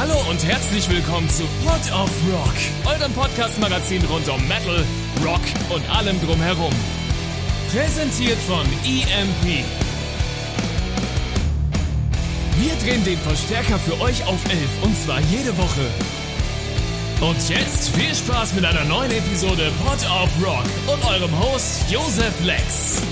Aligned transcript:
Hallo 0.00 0.16
und 0.30 0.42
herzlich 0.42 0.88
willkommen 0.88 1.28
zu 1.28 1.42
Pod 1.62 1.92
of 1.92 2.10
Rock, 2.32 2.54
eurem 2.86 3.12
Podcast-Magazin 3.12 4.02
rund 4.06 4.26
um 4.30 4.48
Metal, 4.48 4.82
Rock 5.22 5.42
und 5.68 5.94
allem 5.94 6.18
drumherum. 6.22 6.72
Präsentiert 7.70 8.38
von 8.38 8.64
EMP. 8.82 9.62
Wir 12.56 12.72
drehen 12.82 13.04
den 13.04 13.18
Verstärker 13.18 13.78
für 13.78 14.00
euch 14.00 14.24
auf 14.24 14.42
11 14.48 14.58
und 14.84 14.96
zwar 14.96 15.20
jede 15.30 15.54
Woche. 15.58 15.86
Und 17.20 17.50
jetzt 17.50 17.90
viel 17.94 18.14
Spaß 18.14 18.54
mit 18.54 18.64
einer 18.64 18.86
neuen 18.86 19.10
Episode 19.10 19.70
Pod 19.84 19.98
of 20.10 20.30
Rock 20.42 20.64
und 20.86 21.04
eurem 21.10 21.38
Host 21.40 21.90
Josef 21.90 22.42
Lex. 22.42 23.02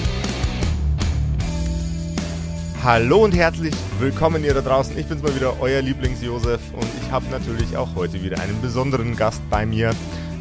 Hallo 2.84 3.24
und 3.24 3.34
herzlich 3.34 3.74
willkommen 3.98 4.44
ihr 4.44 4.54
da 4.54 4.60
draußen. 4.60 4.96
Ich 4.96 5.06
bin's 5.06 5.20
mal 5.20 5.34
wieder, 5.34 5.60
euer 5.60 5.82
Lieblings-Josef 5.82 6.60
und 6.74 6.86
ich 7.02 7.10
habe 7.10 7.26
natürlich 7.28 7.76
auch 7.76 7.96
heute 7.96 8.22
wieder 8.22 8.40
einen 8.40 8.62
besonderen 8.62 9.16
Gast 9.16 9.42
bei 9.50 9.66
mir, 9.66 9.90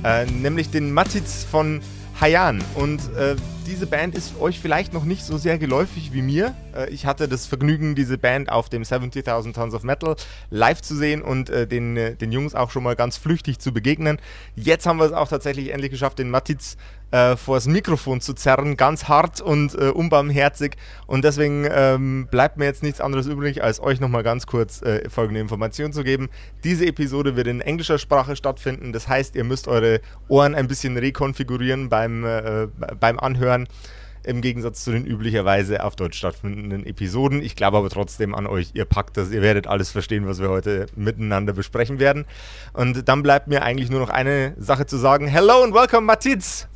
äh, 0.03 0.27
nämlich 0.27 0.69
den 0.69 0.93
Matiz 0.93 1.43
von 1.43 1.81
Hayan. 2.21 2.63
Und 2.75 2.99
äh, 3.15 3.35
diese 3.67 3.85
Band 3.85 4.15
ist 4.15 4.39
euch 4.39 4.59
vielleicht 4.59 4.93
noch 4.93 5.03
nicht 5.03 5.25
so 5.25 5.37
sehr 5.37 5.57
geläufig 5.57 6.13
wie 6.13 6.21
mir. 6.21 6.55
Äh, 6.73 6.89
ich 6.89 7.05
hatte 7.05 7.27
das 7.27 7.45
Vergnügen, 7.45 7.95
diese 7.95 8.17
Band 8.17 8.49
auf 8.49 8.69
dem 8.69 8.83
70.000 8.83 9.53
Tons 9.53 9.73
of 9.73 9.83
Metal 9.83 10.15
live 10.49 10.81
zu 10.81 10.95
sehen 10.95 11.21
und 11.21 11.49
äh, 11.49 11.67
den, 11.67 11.97
äh, 11.97 12.15
den 12.15 12.31
Jungs 12.31 12.55
auch 12.55 12.71
schon 12.71 12.83
mal 12.83 12.95
ganz 12.95 13.17
flüchtig 13.17 13.59
zu 13.59 13.73
begegnen. 13.73 14.19
Jetzt 14.55 14.85
haben 14.85 14.97
wir 14.97 15.05
es 15.05 15.11
auch 15.11 15.27
tatsächlich 15.27 15.73
endlich 15.73 15.91
geschafft, 15.91 16.17
den 16.17 16.29
Matiz 16.29 16.77
äh, 17.11 17.37
vors 17.37 17.67
Mikrofon 17.67 18.19
zu 18.21 18.33
zerren, 18.33 18.75
ganz 18.75 19.05
hart 19.07 19.41
und 19.41 19.73
äh, 19.75 19.89
unbarmherzig. 19.89 20.75
Und 21.05 21.23
deswegen 21.23 21.65
ähm, 21.69 22.27
bleibt 22.29 22.57
mir 22.57 22.65
jetzt 22.65 22.83
nichts 22.83 22.99
anderes 22.99 23.27
übrig, 23.27 23.63
als 23.63 23.81
euch 23.81 23.99
nochmal 23.99 24.23
ganz 24.23 24.45
kurz 24.45 24.81
äh, 24.81 25.09
folgende 25.09 25.39
Information 25.39 25.93
zu 25.93 26.03
geben. 26.03 26.29
Diese 26.63 26.85
Episode 26.85 27.35
wird 27.35 27.47
in 27.47 27.61
englischer 27.61 27.97
Sprache 27.97 28.35
stattfinden. 28.35 28.91
Das 28.91 29.07
heißt, 29.07 29.35
ihr 29.35 29.45
müsst 29.45 29.67
eure 29.67 30.01
Ohren 30.27 30.53
ein 30.53 30.67
bisschen 30.67 30.97
rekonfigurieren 30.97 31.89
beim, 31.89 32.25
beim 32.99 33.19
Anhören. 33.19 33.56
Im 34.23 34.41
Gegensatz 34.41 34.83
zu 34.83 34.91
den 34.91 35.05
üblicherweise 35.05 35.83
auf 35.83 35.95
Deutsch 35.95 36.17
stattfindenden 36.17 36.85
Episoden. 36.85 37.41
Ich 37.41 37.55
glaube 37.55 37.77
aber 37.77 37.89
trotzdem 37.89 38.35
an 38.35 38.45
euch, 38.45 38.71
ihr 38.73 38.83
packt 38.83 39.15
das, 39.15 39.31
ihr 39.31 39.41
werdet 39.41 39.67
alles 39.67 39.89
verstehen, 39.89 40.27
was 40.27 40.41
wir 40.41 40.49
heute 40.49 40.87
miteinander 40.95 41.53
besprechen 41.53 41.97
werden. 41.97 42.25
Und 42.73 43.07
dann 43.07 43.23
bleibt 43.23 43.47
mir 43.47 43.63
eigentlich 43.63 43.89
nur 43.89 44.01
noch 44.01 44.09
eine 44.09 44.53
Sache 44.57 44.85
zu 44.85 44.97
sagen. 44.97 45.27
Hello 45.27 45.63
and 45.63 45.73
welcome, 45.73 46.01
Matiz! 46.01 46.67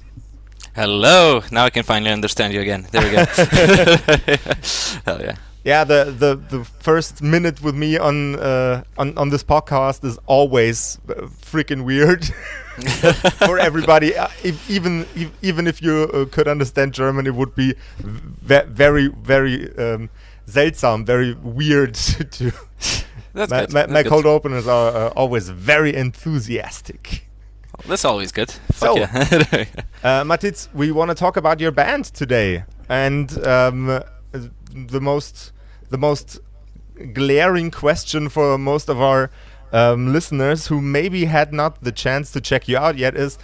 Hello. 0.74 1.42
Now 1.52 1.66
I 1.66 1.70
can 1.70 1.84
finally 1.84 2.14
understand 2.14 2.54
you 2.54 2.62
again. 2.62 2.88
There 2.92 3.04
we 3.04 3.12
go. 3.12 3.26
Hell 5.06 5.22
yeah. 5.22 5.36
Yeah, 5.64 5.84
the, 5.84 6.06
the, 6.18 6.58
the 6.58 6.64
first 6.80 7.22
minute 7.22 7.62
with 7.62 7.76
me 7.76 8.00
on 8.00 8.36
uh, 8.40 8.84
on 8.98 9.16
on 9.16 9.30
this 9.30 9.44
podcast 9.44 10.04
is 10.04 10.18
always 10.26 10.98
freaking 11.40 11.84
weird 11.84 12.24
for 13.46 13.60
everybody. 13.60 14.16
Uh, 14.16 14.28
if, 14.44 14.70
even 14.70 15.06
if, 15.16 15.32
even 15.42 15.68
if 15.68 15.82
you 15.82 16.10
uh, 16.14 16.26
could 16.26 16.48
understand 16.48 16.94
German, 16.94 17.28
it 17.28 17.36
would 17.36 17.56
be 17.56 17.74
ve 18.00 18.62
very 18.68 19.08
very 19.08 19.76
um, 19.78 20.10
seltsam, 20.48 21.06
very 21.06 21.34
weird 21.34 21.94
to. 22.32 22.52
That's 23.34 23.52
my 23.52 23.62
good. 23.62 23.74
my, 23.74 23.86
my 23.88 24.04
good. 24.04 24.10
cold 24.10 24.26
openers 24.26 24.68
are 24.68 24.96
uh, 24.96 25.08
always 25.10 25.50
very 25.50 25.96
enthusiastic. 25.96 27.28
That's 27.88 28.06
always 28.06 28.32
good. 28.32 28.54
So- 28.74 28.98
yeah. 28.98 29.66
Uh, 30.04 30.24
Matic, 30.24 30.68
we 30.74 30.92
want 30.92 31.10
to 31.10 31.16
talk 31.16 31.38
about 31.38 31.60
your 31.60 31.70
band 31.72 32.06
today, 32.06 32.64
and 32.90 33.32
um, 33.46 34.02
the 34.74 35.00
most 35.00 35.52
the 35.92 35.98
most 35.98 36.40
glaring 37.14 37.70
question 37.70 38.30
for 38.30 38.58
most 38.58 38.90
of 38.90 39.00
our 39.00 39.30
um, 39.72 40.12
listeners 40.12 40.68
who 40.68 40.82
maybe 40.82 41.26
had 41.26 41.54
not 41.54 41.84
the 41.84 41.92
chance 41.92 42.32
to 42.32 42.42
check 42.42 42.68
you 42.68 42.78
out 42.78 42.98
yet 42.98 43.16
is 43.16 43.38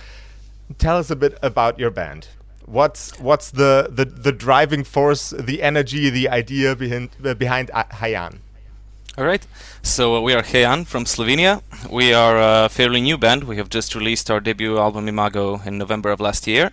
tell 0.78 0.98
us 0.98 1.10
a 1.10 1.16
bit 1.16 1.38
about 1.42 1.80
your 1.80 1.90
band. 1.90 2.28
What's 2.66 3.18
what's 3.20 3.52
the 3.52 3.88
the, 3.90 4.06
the 4.06 4.32
driving 4.32 4.84
force, 4.84 5.30
the 5.30 5.64
energy, 5.64 6.10
the 6.10 6.28
idea 6.30 6.76
behind 6.76 7.10
uh, 7.24 7.34
behind 7.34 7.72
uh, 7.74 7.86
Heian? 7.86 8.40
All 9.18 9.26
right. 9.26 9.46
So 9.82 10.18
uh, 10.18 10.22
we 10.22 10.34
are 10.34 10.44
Heian 10.44 10.86
from 10.86 11.06
Slovenia. 11.06 11.62
We 11.90 12.14
are 12.14 12.66
a 12.66 12.70
fairly 12.70 13.02
new 13.02 13.18
band. 13.18 13.46
We 13.46 13.58
have 13.58 13.70
just 13.70 13.96
released 13.96 14.30
our 14.30 14.40
debut 14.40 14.78
album 14.78 15.08
Imago 15.08 15.62
in 15.66 15.78
November 15.78 16.12
of 16.12 16.20
last 16.20 16.46
year. 16.46 16.72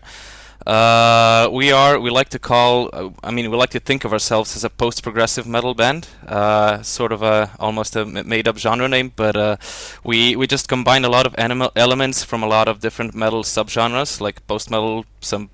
Uh, 0.66 1.48
we 1.52 1.72
are. 1.72 2.00
We 2.00 2.10
like 2.10 2.30
to 2.30 2.38
call. 2.38 2.88
Uh, 2.92 3.10
I 3.22 3.30
mean, 3.30 3.50
we 3.50 3.56
like 3.56 3.70
to 3.70 3.80
think 3.80 4.04
of 4.04 4.12
ourselves 4.12 4.56
as 4.56 4.64
a 4.64 4.70
post-progressive 4.70 5.46
metal 5.46 5.74
band. 5.74 6.08
Uh, 6.26 6.82
sort 6.82 7.12
of 7.12 7.22
a 7.22 7.50
almost 7.58 7.96
a 7.96 8.00
m- 8.00 8.26
made-up 8.26 8.56
genre 8.56 8.88
name, 8.88 9.12
but 9.14 9.36
uh, 9.36 9.56
we 10.04 10.36
we 10.36 10.46
just 10.46 10.68
combine 10.68 11.04
a 11.04 11.10
lot 11.10 11.26
of 11.26 11.34
animal 11.36 11.70
elements 11.76 12.24
from 12.24 12.42
a 12.42 12.46
lot 12.46 12.66
of 12.68 12.80
different 12.80 13.14
metal 13.14 13.42
subgenres, 13.42 14.20
like 14.20 14.46
post-metal, 14.46 15.04
some 15.20 15.50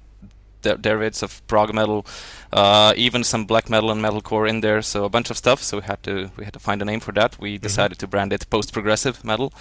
der- 0.62 0.76
derivatives 0.76 1.22
of 1.22 1.44
prog 1.48 1.74
metal, 1.74 2.06
uh, 2.52 2.92
even 2.96 3.24
some 3.24 3.46
black 3.46 3.68
metal 3.68 3.90
and 3.90 4.00
metalcore 4.00 4.48
in 4.48 4.60
there. 4.60 4.80
So 4.82 5.04
a 5.04 5.08
bunch 5.08 5.30
of 5.30 5.36
stuff. 5.36 5.62
So 5.62 5.78
we 5.78 5.82
had 5.84 6.02
to 6.04 6.30
we 6.36 6.44
had 6.44 6.52
to 6.52 6.60
find 6.60 6.80
a 6.82 6.84
name 6.84 7.00
for 7.00 7.12
that. 7.12 7.38
We 7.40 7.58
decided 7.58 7.98
to 7.98 8.06
brand 8.06 8.32
it 8.32 8.48
post 8.50 8.72
progressive 8.72 9.24
metal. 9.24 9.52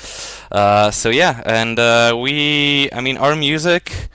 Uh, 0.51 0.91
so 0.91 1.09
yeah, 1.09 1.41
and 1.45 1.79
uh, 1.79 2.15
we 2.21 2.89
I 2.93 3.01
mean 3.01 3.17
our 3.17 3.35
music 3.35 4.09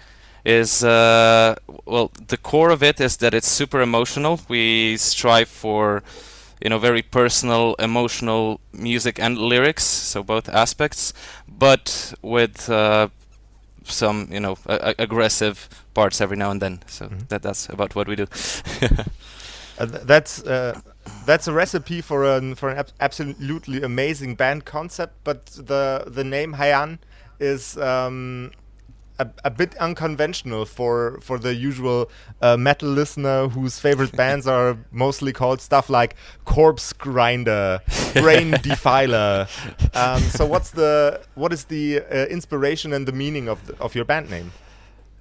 is 0.45 0.85
uh, 0.85 1.55
well 1.87 2.11
the 2.29 2.37
core 2.37 2.71
of 2.71 2.83
it 2.83 3.01
is 3.01 3.17
that 3.19 3.35
it's 3.35 3.49
super 3.49 3.81
emotional. 3.81 4.41
We 4.49 4.97
strive 4.97 5.49
for 5.49 6.03
you 6.63 6.71
know 6.71 6.79
very 6.79 7.03
personal 7.03 7.75
emotional 7.79 8.61
music 8.73 9.19
and 9.21 9.39
lyrics 9.39 9.85
so 9.85 10.23
both 10.23 10.49
aspects 10.49 11.13
but 11.49 12.15
with 12.23 12.71
uh, 12.71 13.09
some 13.85 14.29
you 14.31 14.41
know 14.41 14.57
aggressive 14.99 15.69
parts 15.95 16.21
every 16.21 16.37
now 16.37 16.51
and 16.51 16.61
then 16.63 16.81
so 16.87 17.07
Mhm. 17.07 17.29
that 17.29 17.43
that's 17.43 17.69
about 17.69 17.95
what 17.95 18.09
we 18.09 18.17
do 18.17 18.27
Uh, 19.79 19.87
th- 19.87 20.03
that's 20.05 20.43
uh, 20.45 20.81
that's 21.25 21.49
a 21.49 21.53
recipe 21.53 22.01
for 22.01 22.25
an 22.25 22.55
for 22.55 22.69
an 22.71 22.79
ab- 22.79 22.93
absolutely 23.01 23.83
amazing 23.83 24.35
band 24.37 24.65
concept, 24.65 25.15
but 25.25 25.47
the 25.47 26.05
the 26.07 26.25
name 26.25 26.55
Heian 26.55 26.99
is 27.41 27.77
um, 27.79 28.53
a, 29.19 29.29
a 29.45 29.51
bit 29.51 29.77
unconventional 29.79 30.65
for 30.65 31.19
for 31.21 31.39
the 31.39 31.55
usual 31.55 32.11
uh, 32.43 32.57
metal 32.57 32.89
listener 32.89 33.49
whose 33.49 33.79
favorite 33.79 34.13
bands 34.23 34.47
are 34.47 34.77
mostly 34.91 35.33
called 35.33 35.61
stuff 35.61 35.89
like 35.89 36.17
Corpse 36.45 36.93
Grinder, 36.93 37.81
Brain 38.15 38.51
Defiler. 38.63 39.47
Um, 39.95 40.21
so 40.23 40.45
what's 40.47 40.71
the 40.71 41.21
what 41.35 41.53
is 41.53 41.65
the 41.65 42.01
uh, 42.01 42.27
inspiration 42.27 42.93
and 42.93 43.07
the 43.07 43.13
meaning 43.13 43.49
of 43.49 43.67
the, 43.67 43.77
of 43.81 43.95
your 43.95 44.05
band 44.05 44.31
name? 44.31 44.53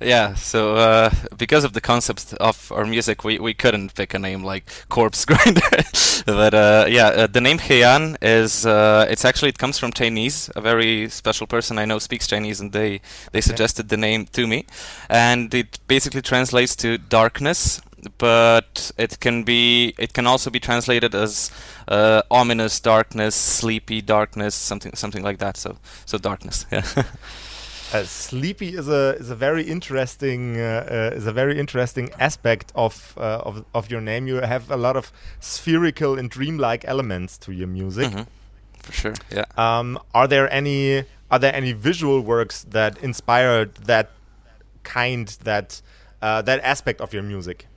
Yeah 0.04 0.34
so 0.36 0.76
uh, 0.76 1.10
because 1.38 1.64
of 1.64 1.74
the 1.74 1.82
concept 1.82 2.34
of 2.36 2.72
our 2.72 2.86
music 2.86 3.24
we, 3.24 3.40
we 3.40 3.54
couldn't 3.54 3.96
pick 3.96 4.14
a 4.14 4.20
name 4.20 4.44
like 4.44 4.70
corpse 4.90 5.26
grinder. 5.30 5.62
But 6.26 6.54
uh, 6.54 6.86
yeah 6.88 7.08
uh, 7.08 7.28
the 7.28 7.42
name 7.42 7.58
heian 7.58 8.18
is 8.22 8.66
uh, 8.66 9.06
it's 9.10 9.26
actually 9.26 9.50
it 9.50 9.58
comes 9.58 9.78
from 9.80 9.92
chinese. 9.92 10.50
A 10.56 10.62
very 10.62 11.10
special 11.10 11.48
person 11.48 11.78
i 11.78 11.86
know 11.86 12.00
speaks 12.00 12.28
chinese 12.28 12.60
and 12.62 12.72
they 12.72 13.02
they 13.32 13.42
suggested 13.42 13.90
the 13.90 13.98
name 13.98 14.26
to 14.34 14.48
me. 14.48 14.66
And 15.10 15.54
it 15.54 15.80
basically 15.88 16.22
translates 16.22 16.76
to 16.78 16.98
darkness 16.98 17.82
but 18.18 18.92
it 18.98 19.20
can 19.20 19.44
be 19.44 19.94
it 19.98 20.14
can 20.14 20.28
also 20.28 20.50
be 20.50 20.60
translated 20.60 21.16
as 21.16 21.52
uh, 21.88 22.22
ominous 22.30 22.80
darkness 22.80 23.36
sleepy 23.36 24.02
darkness 24.02 24.56
something 24.56 24.94
something 24.96 25.24
like 25.24 25.40
that. 25.40 25.58
So 25.58 25.78
so 26.06 26.18
darkness 26.18 26.66
yeah 26.72 26.84
Uh, 27.94 28.04
sleepy 28.04 28.70
is 28.76 28.88
a 28.88 29.16
is 29.20 29.30
a 29.30 29.36
very 29.36 29.64
interesting 29.64 30.60
uh, 30.60 31.12
uh, 31.14 31.16
is 31.18 31.28
a 31.28 31.32
very 31.32 31.60
interesting 31.60 32.10
aspect 32.20 32.72
of, 32.76 33.14
uh, 33.18 33.22
of 33.48 33.66
of 33.74 33.92
your 33.92 34.02
name. 34.02 34.28
You 34.28 34.42
have 34.42 34.72
a 34.72 34.78
lot 34.78 34.96
of 34.96 35.12
spherical 35.40 36.18
and 36.20 36.30
dreamlike 36.30 36.84
elements 36.88 37.38
to 37.40 37.52
your 37.52 37.68
music. 37.68 38.12
Mhm. 38.12 38.26
for 38.84 38.94
sure 38.94 39.14
yeah 39.32 39.46
Um, 39.58 39.98
are 40.14 40.28
there 40.28 40.48
any 40.52 41.06
are 41.32 41.40
there 41.40 41.56
any 41.56 41.72
visual 41.74 42.20
works 42.22 42.66
that 42.72 42.98
inspired 43.04 43.70
that 43.88 44.08
kind 44.84 45.28
that 45.44 45.82
uh, 46.22 46.42
that 46.42 46.60
aspect 46.64 47.00
of 47.02 47.14
your 47.14 47.24
music? 47.24 47.68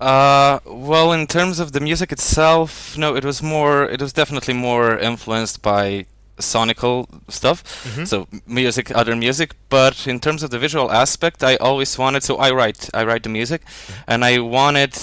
Uh, 0.00 0.58
well, 0.66 1.12
in 1.12 1.26
terms 1.26 1.58
of 1.60 1.70
the 1.72 1.80
music 1.80 2.12
itself, 2.12 2.96
no, 2.98 3.16
it 3.16 3.24
was 3.24 3.42
more. 3.42 3.84
It 3.84 4.00
was 4.02 4.12
definitely 4.12 4.54
more 4.54 4.98
influenced 4.98 5.62
by 5.62 6.06
sonical 6.38 7.06
stuff. 7.28 7.62
Mhm. 7.84 8.06
So 8.06 8.26
music, 8.46 8.90
other 8.94 9.16
music. 9.16 9.54
But 9.68 10.06
in 10.06 10.20
terms 10.20 10.42
of 10.42 10.50
the 10.50 10.58
visual 10.58 10.90
aspect, 10.90 11.42
I 11.42 11.56
always 11.56 11.98
wanted. 11.98 12.22
So 12.22 12.36
I 12.36 12.50
write. 12.50 12.88
I 12.94 13.04
write 13.04 13.22
the 13.22 13.28
music, 13.28 13.62
and 14.06 14.24
I 14.24 14.38
wanted 14.38 14.94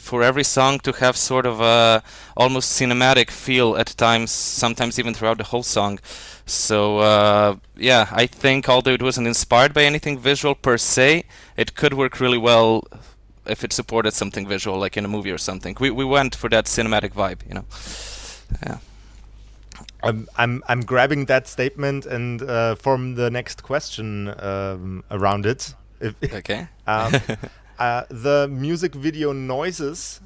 for 0.00 0.22
every 0.22 0.44
song 0.44 0.80
to 0.80 0.92
have 0.92 1.16
sort 1.16 1.46
of 1.46 1.60
a 1.60 2.02
almost 2.36 2.78
cinematic 2.80 3.30
feel 3.30 3.76
at 3.76 3.96
times. 3.96 4.30
Sometimes 4.30 4.98
even 4.98 5.14
throughout 5.14 5.38
the 5.38 5.44
whole 5.44 5.62
song. 5.62 5.98
So 6.46 6.98
uh, 6.98 7.56
yeah, 7.76 8.06
I 8.12 8.26
think 8.26 8.68
although 8.68 8.92
it 8.94 9.02
wasn't 9.02 9.26
inspired 9.26 9.72
by 9.72 9.84
anything 9.84 10.18
visual 10.18 10.54
per 10.54 10.76
se, 10.78 11.24
it 11.56 11.74
could 11.74 11.94
work 11.94 12.18
really 12.20 12.38
well 12.38 12.82
if 13.46 13.64
it 13.64 13.72
supported 13.72 14.12
something 14.12 14.46
visual, 14.48 14.78
like 14.78 14.96
in 14.96 15.04
a 15.04 15.08
movie 15.08 15.30
or 15.30 15.38
something. 15.38 15.76
We 15.80 15.90
we 15.90 16.04
went 16.04 16.34
for 16.34 16.50
that 16.50 16.66
cinematic 16.66 17.12
vibe, 17.14 17.40
you 17.48 17.54
know. 17.54 17.64
Yeah. 18.66 18.78
I'm 20.02 20.28
I'm 20.36 20.62
I'm 20.68 20.80
grabbing 20.80 21.26
that 21.26 21.46
statement 21.46 22.06
and 22.06 22.42
uh, 22.42 22.74
form 22.74 23.14
the 23.14 23.30
next 23.30 23.62
question 23.62 24.28
um, 24.38 25.04
around 25.10 25.46
it. 25.46 25.74
If, 26.00 26.14
okay. 26.32 26.68
um, 26.86 27.14
uh, 27.78 28.04
the 28.08 28.48
music 28.50 28.94
video 28.94 29.32
noises 29.32 30.20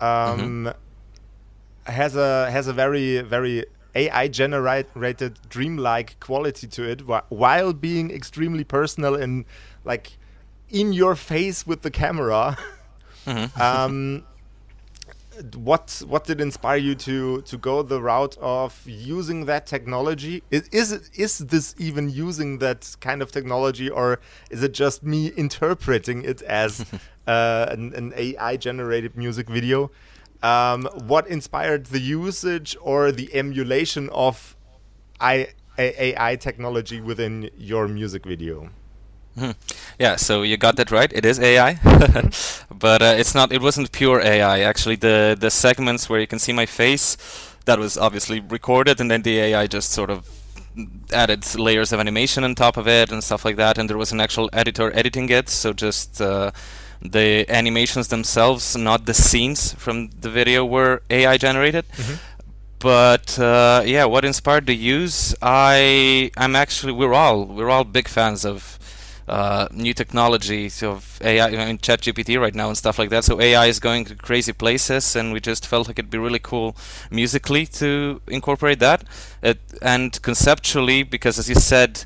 um, 0.00 0.66
mm-hmm. 0.66 1.90
has 1.90 2.16
a 2.16 2.50
has 2.50 2.68
a 2.68 2.72
very 2.72 3.20
very 3.22 3.64
AI 3.94 4.28
generated 4.28 5.38
dreamlike 5.48 6.18
quality 6.20 6.66
to 6.66 6.82
it, 6.82 7.02
wh- 7.02 7.30
while 7.30 7.72
being 7.72 8.10
extremely 8.10 8.64
personal 8.64 9.14
and 9.14 9.44
like 9.84 10.18
in 10.68 10.92
your 10.92 11.14
face 11.14 11.66
with 11.66 11.82
the 11.82 11.90
camera. 11.90 12.58
Mm-hmm. 13.26 14.18
what 15.54 16.02
what 16.06 16.24
did 16.24 16.40
inspire 16.40 16.76
you 16.76 16.94
to 16.94 17.42
to 17.42 17.56
go 17.56 17.82
the 17.82 18.00
route 18.00 18.36
of 18.40 18.80
using 18.86 19.46
that 19.46 19.66
technology? 19.66 20.42
Is 20.50 20.68
is, 20.68 20.92
it, 20.92 21.10
is 21.14 21.38
this 21.38 21.74
even 21.78 22.10
using 22.10 22.58
that 22.58 22.96
kind 23.00 23.22
of 23.22 23.32
technology, 23.32 23.90
or 23.90 24.20
is 24.50 24.62
it 24.62 24.72
just 24.72 25.02
me 25.02 25.28
interpreting 25.28 26.24
it 26.24 26.42
as 26.42 26.84
uh, 27.26 27.66
an, 27.70 27.94
an, 27.94 28.12
AI 28.16 28.56
generated 28.56 29.16
music 29.16 29.48
video? 29.48 29.90
Um, 30.42 30.88
what 31.06 31.26
inspired 31.26 31.86
the 31.86 32.00
usage 32.00 32.76
or 32.80 33.10
the 33.10 33.34
emulation 33.34 34.10
of 34.10 34.56
I, 35.20 35.48
AI 35.78 36.36
technology 36.36 37.00
within 37.00 37.50
your 37.56 37.88
music 37.88 38.24
video? 38.26 38.70
Yeah, 39.98 40.16
so 40.16 40.42
you 40.42 40.56
got 40.56 40.76
that 40.76 40.90
right. 40.90 41.12
It 41.12 41.24
is 41.24 41.38
AI, 41.38 41.74
but 42.70 43.02
uh, 43.02 43.14
it's 43.16 43.34
not. 43.34 43.52
It 43.52 43.62
wasn't 43.62 43.92
pure 43.92 44.20
AI. 44.20 44.60
Actually, 44.60 44.96
the 44.96 45.36
the 45.38 45.50
segments 45.50 46.08
where 46.08 46.20
you 46.20 46.26
can 46.26 46.38
see 46.38 46.52
my 46.52 46.66
face, 46.66 47.16
that 47.64 47.78
was 47.78 47.96
obviously 47.96 48.40
recorded, 48.40 49.00
and 49.00 49.10
then 49.10 49.22
the 49.22 49.38
AI 49.38 49.66
just 49.66 49.90
sort 49.90 50.10
of 50.10 50.28
added 51.12 51.54
layers 51.54 51.92
of 51.92 52.00
animation 52.00 52.42
on 52.42 52.54
top 52.56 52.76
of 52.76 52.88
it 52.88 53.12
and 53.12 53.22
stuff 53.22 53.44
like 53.44 53.56
that. 53.56 53.78
And 53.78 53.88
there 53.88 53.98
was 53.98 54.10
an 54.10 54.20
actual 54.20 54.50
editor 54.52 54.90
editing 54.96 55.28
it, 55.30 55.48
so 55.48 55.72
just 55.72 56.20
uh, 56.20 56.50
the 57.00 57.48
animations 57.48 58.08
themselves, 58.08 58.76
not 58.76 59.06
the 59.06 59.14
scenes 59.14 59.74
from 59.74 60.10
the 60.20 60.30
video, 60.30 60.64
were 60.64 61.02
AI 61.10 61.36
generated. 61.36 61.84
Mm-hmm 61.92 62.14
but 62.80 63.38
uh, 63.38 63.82
yeah, 63.86 64.04
what 64.04 64.26
inspired 64.26 64.66
the 64.66 64.76
use? 64.76 65.34
I 65.40 66.30
I'm 66.36 66.54
actually 66.54 66.92
we're 66.92 67.14
all 67.14 67.46
we're 67.46 67.70
all 67.70 67.84
big 67.84 68.08
fans 68.08 68.44
of 68.44 68.78
uh, 69.28 69.68
new 69.72 69.94
technology 69.94 70.70
of 70.82 71.18
AI, 71.22 71.46
I 71.46 71.66
mean 71.66 71.78
ChatGPT 71.78 72.38
right 72.38 72.54
now 72.54 72.68
and 72.68 72.76
stuff 72.76 72.98
like 72.98 73.10
that. 73.10 73.24
So 73.24 73.40
AI 73.40 73.66
is 73.66 73.80
going 73.80 74.04
to 74.06 74.14
crazy 74.14 74.52
places, 74.52 75.16
and 75.16 75.32
we 75.32 75.40
just 75.40 75.66
felt 75.66 75.88
like 75.88 75.98
it'd 75.98 76.10
be 76.10 76.18
really 76.18 76.38
cool 76.38 76.76
musically 77.10 77.66
to 77.66 78.20
incorporate 78.28 78.80
that. 78.80 79.04
It, 79.42 79.60
and 79.80 80.20
conceptually, 80.22 81.02
because 81.02 81.38
as 81.38 81.48
you 81.48 81.54
said, 81.54 82.04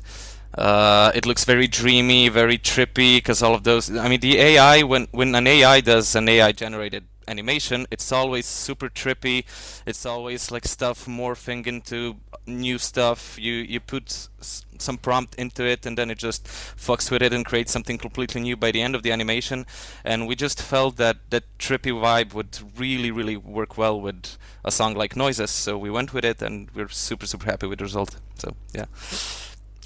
uh, 0.57 1.11
it 1.13 1.25
looks 1.25 1.43
very 1.43 1.67
dreamy, 1.67 2.29
very 2.29 2.57
trippy, 2.57 3.17
because 3.17 3.43
all 3.43 3.53
of 3.53 3.63
those. 3.63 3.95
I 3.95 4.07
mean, 4.07 4.21
the 4.21 4.39
AI 4.39 4.83
when 4.83 5.07
when 5.11 5.35
an 5.35 5.47
AI 5.47 5.81
does 5.81 6.15
an 6.15 6.29
AI 6.29 6.51
generated 6.53 7.03
animation, 7.29 7.85
it's 7.91 8.11
always 8.11 8.45
super 8.45 8.89
trippy. 8.89 9.45
It's 9.85 10.05
always 10.05 10.51
like 10.51 10.65
stuff 10.65 11.05
morphing 11.05 11.67
into 11.67 12.17
new 12.45 12.77
stuff. 12.77 13.37
You 13.39 13.53
you 13.53 13.79
put 13.79 14.27
some 14.41 14.97
prompt 14.97 15.35
into 15.35 15.63
it, 15.63 15.85
and 15.85 15.97
then 15.97 16.09
it 16.09 16.17
just 16.17 16.45
fucks 16.45 17.11
with 17.11 17.21
it 17.21 17.33
and 17.33 17.45
creates 17.45 17.71
something 17.71 17.97
completely 17.97 18.41
new 18.41 18.57
by 18.57 18.71
the 18.71 18.81
end 18.81 18.95
of 18.95 19.03
the 19.03 19.11
animation. 19.11 19.65
And 20.03 20.27
we 20.27 20.35
just 20.35 20.61
felt 20.61 20.97
that 20.97 21.17
that 21.29 21.43
trippy 21.57 21.91
vibe 21.91 22.33
would 22.33 22.59
really 22.77 23.11
really 23.11 23.37
work 23.37 23.77
well 23.77 23.99
with 24.01 24.37
a 24.65 24.71
song 24.71 24.95
like 24.95 25.15
Noises. 25.15 25.51
So 25.51 25.77
we 25.77 25.89
went 25.89 26.13
with 26.13 26.25
it, 26.25 26.41
and 26.41 26.69
we're 26.73 26.89
super 26.89 27.25
super 27.25 27.45
happy 27.45 27.67
with 27.67 27.79
the 27.79 27.85
result. 27.85 28.17
So 28.35 28.55
yeah. 28.73 28.85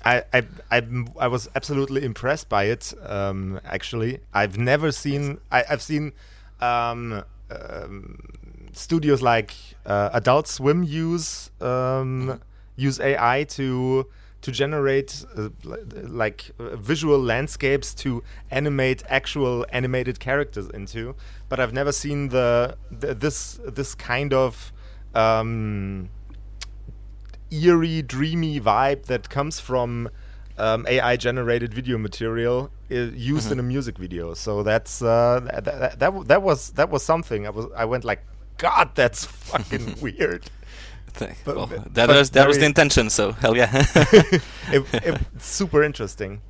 I, 0.05 0.23
I, 0.33 0.43
I, 0.69 0.81
I 1.17 1.27
was 1.27 1.49
absolutely 1.55 2.03
impressed 2.03 2.49
by 2.49 2.65
it. 2.65 2.93
Um, 3.05 3.61
actually, 3.63 4.19
I've 4.33 4.57
never 4.57 4.91
seen. 4.91 5.39
I, 5.49 5.63
have 5.63 5.81
seen 5.81 6.11
um, 6.59 7.23
um, 7.61 8.19
studios 8.73 9.21
like 9.21 9.53
uh, 9.85 10.09
Adult 10.13 10.47
Swim 10.47 10.83
use 10.83 11.51
um, 11.61 12.41
use 12.75 12.99
AI 12.99 13.45
to 13.49 14.07
to 14.41 14.51
generate 14.51 15.25
uh, 15.37 15.49
like 15.63 16.51
uh, 16.59 16.75
visual 16.75 17.17
landscapes 17.19 17.93
to 17.93 18.21
animate 18.51 19.01
actual 19.07 19.65
animated 19.71 20.19
characters 20.19 20.69
into. 20.69 21.15
But 21.47 21.61
I've 21.61 21.71
never 21.73 21.93
seen 21.93 22.29
the, 22.29 22.77
the 22.91 23.13
this 23.13 23.59
this 23.65 23.95
kind 23.95 24.33
of 24.33 24.73
um, 25.15 26.09
eerie, 27.51 28.01
dreamy 28.01 28.59
vibe 28.59 29.05
that 29.05 29.29
comes 29.29 29.59
from 29.59 30.09
um, 30.57 30.85
AI 30.87 31.15
generated 31.17 31.73
video 31.73 31.97
material 31.97 32.69
used 32.89 33.45
mm-hmm. 33.45 33.53
in 33.53 33.59
a 33.59 33.63
music 33.63 33.97
video. 33.97 34.33
So 34.33 34.63
that's 34.63 35.01
uh, 35.01 35.41
that, 35.45 35.65
that, 35.65 35.99
that 35.99 36.27
that 36.27 36.41
was 36.41 36.71
that 36.71 36.89
was 36.89 37.03
something. 37.03 37.47
I 37.47 37.49
was 37.49 37.65
I 37.75 37.85
went 37.85 38.03
like, 38.03 38.23
God, 38.57 38.91
that's 38.95 39.25
fucking 39.51 39.97
weird. 40.01 40.49
But, 41.19 41.35
well, 41.45 41.67
that 41.67 42.09
was 42.09 42.31
that 42.31 42.47
was 42.47 42.57
the 42.57 42.65
intention. 42.65 43.09
So 43.09 43.33
hell 43.33 43.55
yeah, 43.55 43.69
it, 44.71 44.85
it, 44.93 45.21
super 45.37 45.83
interesting. 45.83 46.41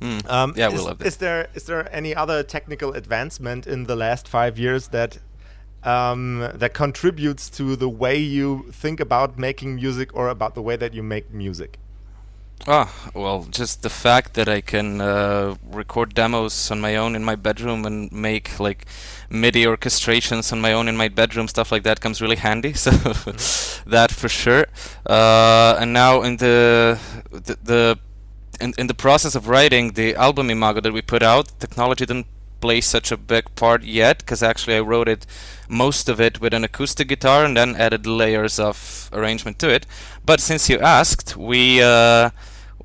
Mm. 0.00 0.28
Um, 0.30 0.54
yeah, 0.56 0.68
we 0.68 0.78
love 0.78 1.00
it. 1.00 1.06
Is 1.06 1.16
there 1.16 1.48
is 1.54 1.64
there 1.64 1.92
any 1.94 2.14
other 2.14 2.42
technical 2.42 2.92
advancement 2.92 3.66
in 3.66 3.84
the 3.84 3.96
last 3.96 4.28
five 4.28 4.58
years 4.58 4.88
that 4.88 5.18
um, 5.82 6.48
that 6.54 6.74
contributes 6.74 7.50
to 7.50 7.74
the 7.74 7.88
way 7.88 8.16
you 8.16 8.70
think 8.70 9.00
about 9.00 9.38
making 9.38 9.76
music 9.76 10.14
or 10.14 10.28
about 10.28 10.54
the 10.54 10.62
way 10.62 10.76
that 10.76 10.94
you 10.94 11.02
make 11.02 11.32
music? 11.32 11.78
Ah, 12.66 12.90
well, 13.12 13.46
just 13.50 13.82
the 13.82 13.90
fact 13.90 14.32
that 14.34 14.48
I 14.48 14.62
can 14.62 15.00
uh, 15.00 15.56
record 15.70 16.14
demos 16.14 16.70
on 16.70 16.80
my 16.80 16.96
own 16.96 17.14
in 17.14 17.22
my 17.22 17.36
bedroom 17.36 17.84
and 17.84 18.10
make 18.10 18.58
like 18.58 18.86
MIDI 19.28 19.64
orchestrations 19.66 20.50
on 20.50 20.62
my 20.62 20.72
own 20.72 20.88
in 20.88 20.96
my 20.96 21.08
bedroom, 21.08 21.46
stuff 21.46 21.70
like 21.70 21.82
that 21.82 22.00
comes 22.00 22.22
really 22.22 22.36
handy. 22.36 22.72
So 22.84 22.90
mm-hmm. 22.90 23.90
that 23.90 24.10
for 24.10 24.30
sure. 24.30 24.66
Uh, 25.06 25.76
and 25.78 25.92
now 25.92 26.22
in 26.22 26.38
the 26.38 26.98
the, 27.30 27.58
the 27.62 27.98
in, 28.60 28.72
in 28.78 28.86
the 28.86 28.94
process 28.94 29.34
of 29.34 29.48
writing 29.48 29.92
the 29.92 30.14
album 30.14 30.48
imago 30.48 30.80
that 30.80 30.92
we 30.92 31.02
put 31.02 31.22
out, 31.22 31.52
technology 31.60 32.06
didn't 32.06 32.26
play 32.60 32.80
such 32.80 33.12
a 33.12 33.18
big 33.18 33.54
part 33.56 33.82
yet 33.82 34.18
because 34.18 34.42
actually 34.42 34.76
I 34.76 34.80
wrote 34.80 35.06
it 35.06 35.26
most 35.68 36.08
of 36.08 36.18
it 36.18 36.40
with 36.40 36.54
an 36.54 36.64
acoustic 36.64 37.08
guitar 37.08 37.44
and 37.44 37.54
then 37.54 37.76
added 37.76 38.06
layers 38.06 38.58
of 38.58 39.10
arrangement 39.12 39.58
to 39.58 39.68
it. 39.68 39.86
But 40.24 40.40
since 40.40 40.70
you 40.70 40.78
asked, 40.78 41.36
we 41.36 41.82
uh, 41.82 42.30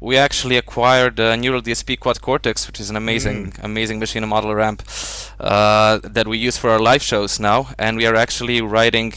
we 0.02 0.18
actually 0.18 0.58
acquired 0.58 1.20
a 1.20 1.36
Neural 1.36 1.62
DSP 1.62 2.00
Quad 2.00 2.22
Cortex, 2.22 2.68
which 2.68 2.80
is 2.80 2.90
an 2.90 2.96
amazing, 2.96 3.52
mm. 3.52 3.64
amazing 3.64 4.00
machine 4.00 4.28
model 4.28 4.56
ramp 4.56 4.84
uh, 5.40 6.00
that 6.04 6.28
we 6.28 6.38
use 6.38 6.58
for 6.58 6.70
our 6.70 6.80
live 6.80 7.02
shows 7.02 7.40
now, 7.40 7.70
and 7.78 7.98
we 7.98 8.06
are 8.06 8.16
actually 8.16 8.62
writing 8.62 9.14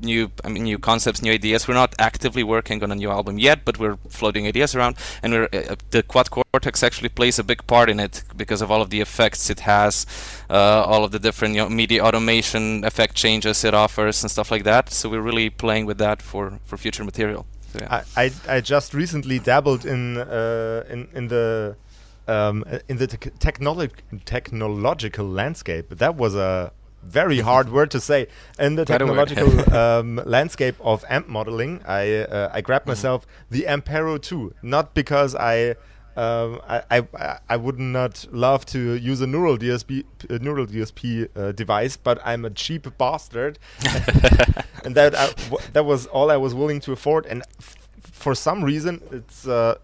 new, 0.00 0.30
I 0.44 0.48
mean, 0.48 0.62
new 0.62 0.78
concepts, 0.78 1.22
new 1.22 1.32
ideas. 1.32 1.66
We're 1.66 1.74
not 1.74 1.94
actively 1.98 2.42
working 2.42 2.82
on 2.82 2.92
a 2.92 2.94
new 2.94 3.10
album 3.10 3.38
yet, 3.38 3.64
but 3.64 3.78
we're 3.78 3.96
floating 4.08 4.46
ideas 4.46 4.74
around, 4.74 4.96
and 5.22 5.32
we're, 5.32 5.48
uh, 5.52 5.76
the 5.90 6.02
Quad 6.02 6.30
Cortex 6.30 6.82
actually 6.82 7.08
plays 7.10 7.38
a 7.38 7.44
big 7.44 7.66
part 7.66 7.90
in 7.90 8.00
it 8.00 8.22
because 8.36 8.62
of 8.62 8.70
all 8.70 8.80
of 8.80 8.90
the 8.90 9.00
effects 9.00 9.50
it 9.50 9.60
has, 9.60 10.06
uh, 10.48 10.84
all 10.86 11.04
of 11.04 11.10
the 11.10 11.18
different 11.18 11.54
you 11.54 11.62
know, 11.62 11.68
MIDI 11.68 12.00
automation 12.00 12.84
effect 12.84 13.14
changes 13.14 13.64
it 13.64 13.74
offers, 13.74 14.22
and 14.22 14.30
stuff 14.30 14.50
like 14.50 14.64
that. 14.64 14.90
So 14.90 15.10
we're 15.10 15.20
really 15.20 15.50
playing 15.50 15.84
with 15.84 15.98
that 15.98 16.22
for 16.22 16.60
for 16.64 16.78
future 16.78 17.04
material. 17.04 17.46
So, 17.72 17.78
yeah. 17.80 18.02
I, 18.16 18.22
I, 18.24 18.56
I 18.56 18.60
just 18.60 18.94
recently 18.94 19.38
dabbled 19.38 19.84
in 19.84 20.18
uh, 20.18 20.84
in 20.88 21.08
in 21.12 21.28
the 21.28 21.76
um, 22.26 22.64
in 22.88 22.96
the 22.96 23.06
te 23.06 23.30
technolog 23.38 23.90
technological 24.24 25.26
landscape. 25.26 25.90
That 25.98 26.16
was 26.16 26.34
a 26.34 26.72
very 27.02 27.40
hard 27.50 27.70
word 27.70 27.90
to 27.90 28.00
say. 28.00 28.28
In 28.58 28.76
the 28.76 28.84
technological 28.84 29.74
um, 29.82 30.20
landscape 30.24 30.76
of 30.80 31.04
amp 31.08 31.28
modeling, 31.28 31.82
I 31.86 32.22
uh, 32.22 32.50
I 32.52 32.60
grabbed 32.60 32.86
mm 32.86 32.92
-hmm. 32.92 32.96
myself 32.96 33.26
the 33.50 33.66
Ampero 33.66 34.18
2, 34.18 34.52
not 34.62 34.94
because 34.94 35.34
I 35.34 35.74
um, 36.18 36.60
I, 36.68 36.82
I, 36.90 37.38
I 37.48 37.56
would 37.56 37.78
not 37.78 38.26
love 38.32 38.66
to 38.66 38.94
use 38.94 39.20
a 39.20 39.26
neural 39.26 39.56
DSP 39.56 40.04
uh, 40.28 40.38
neural 40.42 40.66
DSP 40.66 41.28
uh, 41.36 41.52
device, 41.52 41.96
but 41.96 42.18
I'm 42.24 42.44
a 42.44 42.50
cheap 42.50 42.88
bastard, 42.98 43.60
and 44.84 44.96
that 44.96 45.12
that 45.72 45.84
was 45.84 46.06
all 46.06 46.32
I 46.32 46.36
was 46.36 46.56
willing 46.56 46.80
to 46.80 46.92
afford. 46.92 47.24
And 47.26 47.44
for 48.00 48.34
some 48.34 48.64
reason, 48.64 49.00
it's 49.12 49.46
uh, 49.46 49.76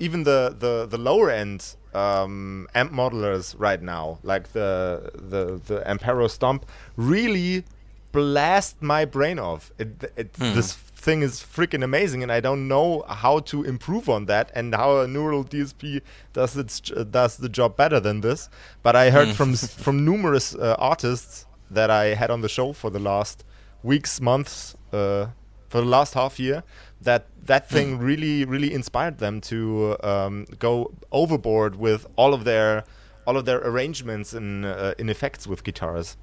even 0.00 0.24
the, 0.24 0.56
the 0.58 0.86
the 0.86 0.98
lower 0.98 1.30
end 1.30 1.76
um, 1.94 2.66
amp 2.74 2.90
modelers 2.90 3.54
right 3.56 3.80
now, 3.80 4.18
like 4.24 4.52
the 4.54 5.12
the 5.14 5.60
the 5.66 5.84
Ampero 5.86 6.28
Stomp, 6.28 6.66
really 6.96 7.62
blast 8.10 8.82
my 8.82 9.04
brain 9.04 9.38
off. 9.38 9.70
It, 9.78 10.12
it 10.16 10.32
mm. 10.32 10.52
this 10.52 10.72
thing 11.06 11.22
is 11.22 11.34
freaking 11.40 11.84
amazing, 11.84 12.20
and 12.24 12.32
I 12.38 12.40
don't 12.40 12.66
know 12.74 13.04
how 13.24 13.38
to 13.50 13.62
improve 13.62 14.08
on 14.16 14.26
that 14.26 14.50
and 14.58 14.74
how 14.74 14.90
a 15.04 15.06
neural 15.06 15.44
DSP 15.44 16.02
does 16.32 16.56
its 16.56 16.80
does 17.18 17.36
the 17.44 17.48
job 17.58 17.76
better 17.82 18.00
than 18.06 18.20
this. 18.20 18.50
But 18.82 18.94
I 18.96 19.10
heard 19.16 19.28
mm. 19.28 19.34
from 19.38 19.50
from 19.84 20.04
numerous 20.04 20.54
uh, 20.54 20.76
artists 20.92 21.46
that 21.70 21.90
I 21.90 22.04
had 22.20 22.30
on 22.30 22.40
the 22.42 22.48
show 22.48 22.72
for 22.72 22.90
the 22.90 22.98
last 22.98 23.44
weeks, 23.82 24.20
months, 24.20 24.76
uh, 24.92 25.26
for 25.68 25.80
the 25.80 25.90
last 25.96 26.14
half 26.14 26.40
year 26.40 26.62
that 27.00 27.22
that 27.44 27.68
thing 27.68 27.98
really 27.98 28.44
really 28.44 28.72
inspired 28.72 29.18
them 29.18 29.40
to 29.40 29.96
um, 30.02 30.46
go 30.58 30.92
overboard 31.12 31.76
with 31.76 32.06
all 32.16 32.32
of 32.34 32.42
their 32.44 32.84
all 33.26 33.36
of 33.36 33.44
their 33.44 33.60
arrangements 33.70 34.32
and 34.32 34.64
uh, 34.64 34.94
in 34.98 35.08
effects 35.08 35.46
with 35.46 35.62
guitars. 35.62 36.16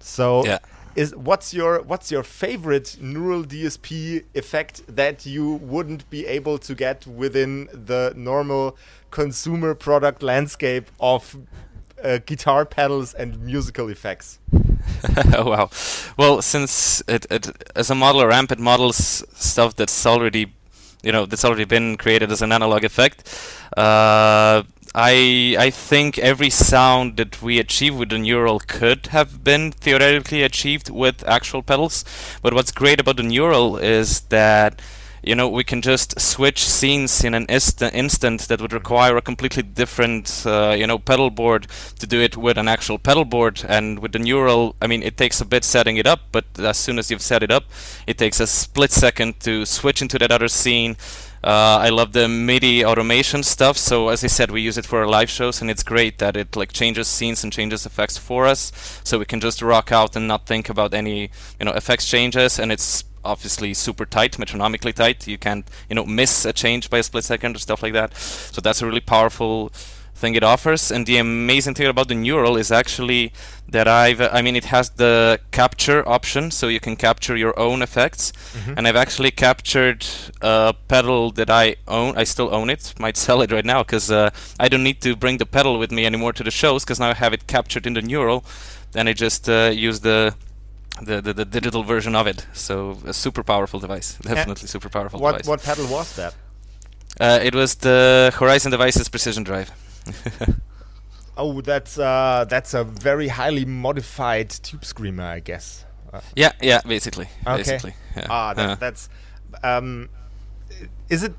So 0.00 0.44
Yeah. 0.44 0.58
Is 0.96 1.14
what's 1.14 1.52
your 1.52 1.82
what's 1.82 2.10
your 2.10 2.22
favorite 2.22 2.96
neural 3.00 3.44
DSP 3.44 4.24
effect 4.34 4.82
that 4.88 5.26
you 5.26 5.54
wouldn't 5.54 6.08
be 6.10 6.26
able 6.26 6.58
to 6.58 6.74
get 6.74 7.06
within 7.06 7.68
the 7.72 8.12
normal 8.16 8.76
consumer 9.10 9.74
product 9.74 10.22
landscape 10.22 10.90
of 10.98 11.36
uh, 12.02 12.18
guitar 12.24 12.64
pedals 12.64 13.12
and 13.14 13.38
musical 13.40 13.88
effects? 13.88 14.38
oh 15.34 15.50
wow. 15.50 15.70
Well, 16.16 16.40
since 16.42 17.02
it, 17.06 17.26
it 17.30 17.70
as 17.76 17.90
a 17.90 17.94
modeler 17.94 18.32
amp 18.32 18.52
it 18.52 18.58
models 18.58 19.22
stuff 19.34 19.76
that's 19.76 20.06
already 20.06 20.52
you 21.02 21.12
know 21.12 21.26
that's 21.26 21.44
already 21.44 21.64
been 21.64 21.96
created 21.96 22.32
as 22.32 22.40
an 22.40 22.52
analog 22.52 22.84
effect. 22.84 23.28
Uh, 23.76 24.62
I 24.94 25.56
I 25.58 25.70
think 25.70 26.18
every 26.18 26.50
sound 26.50 27.16
that 27.16 27.42
we 27.42 27.58
achieve 27.58 27.96
with 27.96 28.10
the 28.10 28.18
neural 28.18 28.60
could 28.60 29.08
have 29.08 29.42
been 29.44 29.72
theoretically 29.72 30.42
achieved 30.42 30.90
with 30.90 31.26
actual 31.26 31.62
pedals. 31.62 32.04
But 32.42 32.54
what's 32.54 32.72
great 32.72 33.00
about 33.00 33.16
the 33.16 33.22
neural 33.22 33.76
is 33.76 34.20
that 34.28 34.80
you 35.22 35.34
know 35.34 35.48
we 35.48 35.64
can 35.64 35.82
just 35.82 36.20
switch 36.20 36.64
scenes 36.64 37.24
in 37.24 37.34
an 37.34 37.46
insta- 37.46 37.92
instant 37.92 38.42
that 38.48 38.60
would 38.60 38.72
require 38.72 39.16
a 39.16 39.22
completely 39.22 39.62
different 39.62 40.44
uh, 40.46 40.74
you 40.78 40.86
know 40.86 40.98
pedal 40.98 41.30
board 41.30 41.66
to 41.98 42.06
do 42.06 42.20
it 42.20 42.36
with 42.36 42.56
an 42.56 42.68
actual 42.68 42.98
pedal 42.98 43.24
board 43.24 43.64
and 43.68 43.98
with 43.98 44.12
the 44.12 44.18
neural 44.20 44.76
i 44.80 44.86
mean 44.86 45.02
it 45.02 45.16
takes 45.16 45.40
a 45.40 45.44
bit 45.44 45.64
setting 45.64 45.96
it 45.96 46.06
up 46.06 46.20
but 46.30 46.44
as 46.58 46.76
soon 46.76 46.98
as 46.98 47.10
you've 47.10 47.22
set 47.22 47.42
it 47.42 47.50
up 47.50 47.64
it 48.06 48.18
takes 48.18 48.38
a 48.38 48.46
split 48.46 48.92
second 48.92 49.40
to 49.40 49.66
switch 49.66 50.00
into 50.00 50.16
that 50.18 50.30
other 50.30 50.48
scene 50.48 50.96
uh, 51.46 51.78
I 51.80 51.90
love 51.90 52.12
the 52.12 52.26
MIDI 52.26 52.84
automation 52.84 53.44
stuff. 53.44 53.78
So 53.78 54.08
as 54.08 54.24
I 54.24 54.26
said, 54.26 54.50
we 54.50 54.62
use 54.62 54.76
it 54.76 54.84
for 54.84 54.98
our 54.98 55.06
live 55.06 55.30
shows, 55.30 55.60
and 55.60 55.70
it's 55.70 55.84
great 55.84 56.18
that 56.18 56.36
it 56.36 56.56
like 56.56 56.72
changes 56.72 57.06
scenes 57.06 57.44
and 57.44 57.52
changes 57.52 57.86
effects 57.86 58.18
for 58.18 58.46
us, 58.46 58.72
so 59.04 59.20
we 59.20 59.26
can 59.26 59.38
just 59.38 59.62
rock 59.62 59.92
out 59.92 60.16
and 60.16 60.26
not 60.26 60.46
think 60.46 60.68
about 60.68 60.92
any 60.92 61.30
you 61.60 61.64
know 61.64 61.70
effects 61.70 62.08
changes. 62.08 62.58
And 62.58 62.72
it's 62.72 63.04
obviously 63.24 63.74
super 63.74 64.04
tight, 64.04 64.40
metronomically 64.40 64.92
tight. 64.92 65.28
You 65.28 65.38
can't 65.38 65.70
you 65.88 65.94
know 65.94 66.04
miss 66.04 66.44
a 66.44 66.52
change 66.52 66.90
by 66.90 66.98
a 66.98 67.02
split 67.04 67.22
second 67.22 67.54
or 67.54 67.60
stuff 67.60 67.80
like 67.80 67.92
that. 67.92 68.16
So 68.16 68.60
that's 68.60 68.82
a 68.82 68.86
really 68.86 69.00
powerful 69.00 69.70
thing 70.16 70.34
it 70.34 70.42
offers. 70.42 70.90
And 70.90 71.06
the 71.06 71.18
amazing 71.18 71.74
thing 71.74 71.86
about 71.86 72.08
the 72.08 72.14
neural 72.14 72.56
is 72.56 72.72
actually 72.72 73.32
that 73.68 73.86
I've 73.86 74.20
I 74.20 74.42
mean 74.42 74.56
it 74.56 74.64
has 74.66 74.90
the 74.90 75.38
capture 75.50 76.08
option, 76.08 76.50
so 76.50 76.68
you 76.68 76.80
can 76.80 76.96
capture 76.96 77.36
your 77.36 77.54
own 77.58 77.82
effects. 77.82 78.32
And 78.76 78.88
I've 78.88 78.96
actually 78.96 79.30
captured 79.30 80.06
a 80.40 80.74
pedal 80.88 81.30
that 81.32 81.50
I 81.50 81.76
own. 81.86 82.16
I 82.16 82.24
still 82.24 82.54
own 82.54 82.70
it. 82.70 82.94
Might 82.98 83.16
sell 83.16 83.42
it 83.42 83.52
right 83.52 83.64
now 83.64 83.82
because 83.82 84.10
uh, 84.10 84.30
I 84.58 84.68
don't 84.68 84.82
need 84.82 85.00
to 85.02 85.14
bring 85.16 85.38
the 85.38 85.46
pedal 85.46 85.78
with 85.78 85.90
me 85.92 86.06
anymore 86.06 86.32
to 86.34 86.42
the 86.44 86.50
shows 86.50 86.84
because 86.84 86.98
now 87.00 87.10
I 87.10 87.14
have 87.14 87.32
it 87.34 87.46
captured 87.46 87.86
in 87.86 87.94
the 87.94 88.02
neural. 88.02 88.44
And 88.94 89.08
I 89.08 89.12
just 89.12 89.48
uh, 89.48 89.70
use 89.74 90.00
the 90.00 90.34
the, 91.02 91.20
the, 91.20 91.32
the 91.34 91.44
digital 91.44 91.82
version 91.82 92.14
of 92.14 92.26
it. 92.26 92.46
So 92.54 92.98
a 93.04 93.12
super 93.12 93.42
powerful 93.42 93.80
device. 93.80 94.16
Definitely 94.22 94.68
super 94.68 94.88
powerful 94.88 95.20
What 95.20 95.32
device. 95.32 95.46
what 95.48 95.62
pedal 95.62 95.86
was 95.88 96.16
that? 96.16 96.34
Uh, 97.20 97.38
it 97.42 97.54
was 97.54 97.74
the 97.76 98.30
Horizon 98.34 98.70
Devices 98.70 99.08
Precision 99.08 99.42
Drive. 99.44 99.70
Oh, 101.38 101.60
that's 101.60 101.98
uh, 101.98 102.46
that's 102.48 102.72
a 102.72 102.82
very 102.82 103.28
highly 103.28 103.66
modified 103.66 104.48
tube 104.48 104.84
screamer, 104.86 105.24
I 105.24 105.40
guess. 105.40 105.84
Uh, 106.10 106.20
Yeah, 106.34 106.52
yeah, 106.62 106.80
basically. 106.86 107.28
okay. 107.46 107.56
Basically. 107.58 107.94
Yeah. 108.16 108.26
Ah, 108.30 108.54
that, 108.54 108.68
Uh, 108.70 108.74
that's. 108.76 109.10
Um, 109.62 110.08
is 111.10 111.22
it? 111.22 111.34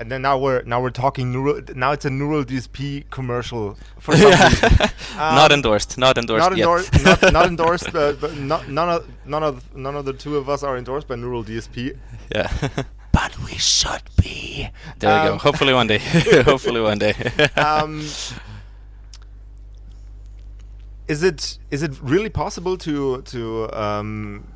And 0.00 0.10
then 0.10 0.22
now 0.22 0.36
we're 0.36 0.62
now 0.64 0.82
we're 0.82 0.90
talking 0.90 1.30
neural. 1.30 1.60
Now 1.76 1.92
it's 1.92 2.04
a 2.04 2.10
neural 2.10 2.44
DSP 2.44 3.04
commercial 3.10 3.78
for 4.00 4.16
some 4.16 4.32
reason. 4.32 4.70
not 5.16 5.52
Um, 5.52 5.58
endorsed. 5.58 5.96
Not 5.96 6.18
endorsed. 6.18 6.42
Not 6.50 6.52
endorsed. 6.52 7.04
not, 7.04 7.32
not 7.32 7.46
endorsed. 7.46 7.92
But, 7.92 8.20
but 8.20 8.36
not, 8.36 8.68
none 8.68 8.88
of 8.90 9.06
none 9.24 9.44
of 9.44 9.74
none 9.76 9.94
of 9.94 10.04
the 10.06 10.12
two 10.12 10.36
of 10.36 10.48
us 10.48 10.64
are 10.64 10.76
endorsed 10.76 11.06
by 11.06 11.14
Neural 11.14 11.44
DSP. 11.44 11.96
yeah. 12.34 12.50
But 13.18 13.32
we 13.46 13.54
should 13.74 14.02
be. 14.22 14.68
there 14.98 15.14
we 15.22 15.28
go. 15.28 15.32
Um, 15.34 15.38
Hopefully 15.38 15.72
one 15.72 15.86
day. 15.86 15.98
Hopefully 16.52 16.80
one 16.90 16.98
day. 16.98 17.14
um, 17.56 17.92
is 21.08 21.22
it 21.22 21.58
is 21.70 21.82
it 21.82 21.92
really 22.02 22.28
possible 22.28 22.76
to 22.78 23.22
to 23.22 23.70
um, 23.72 24.46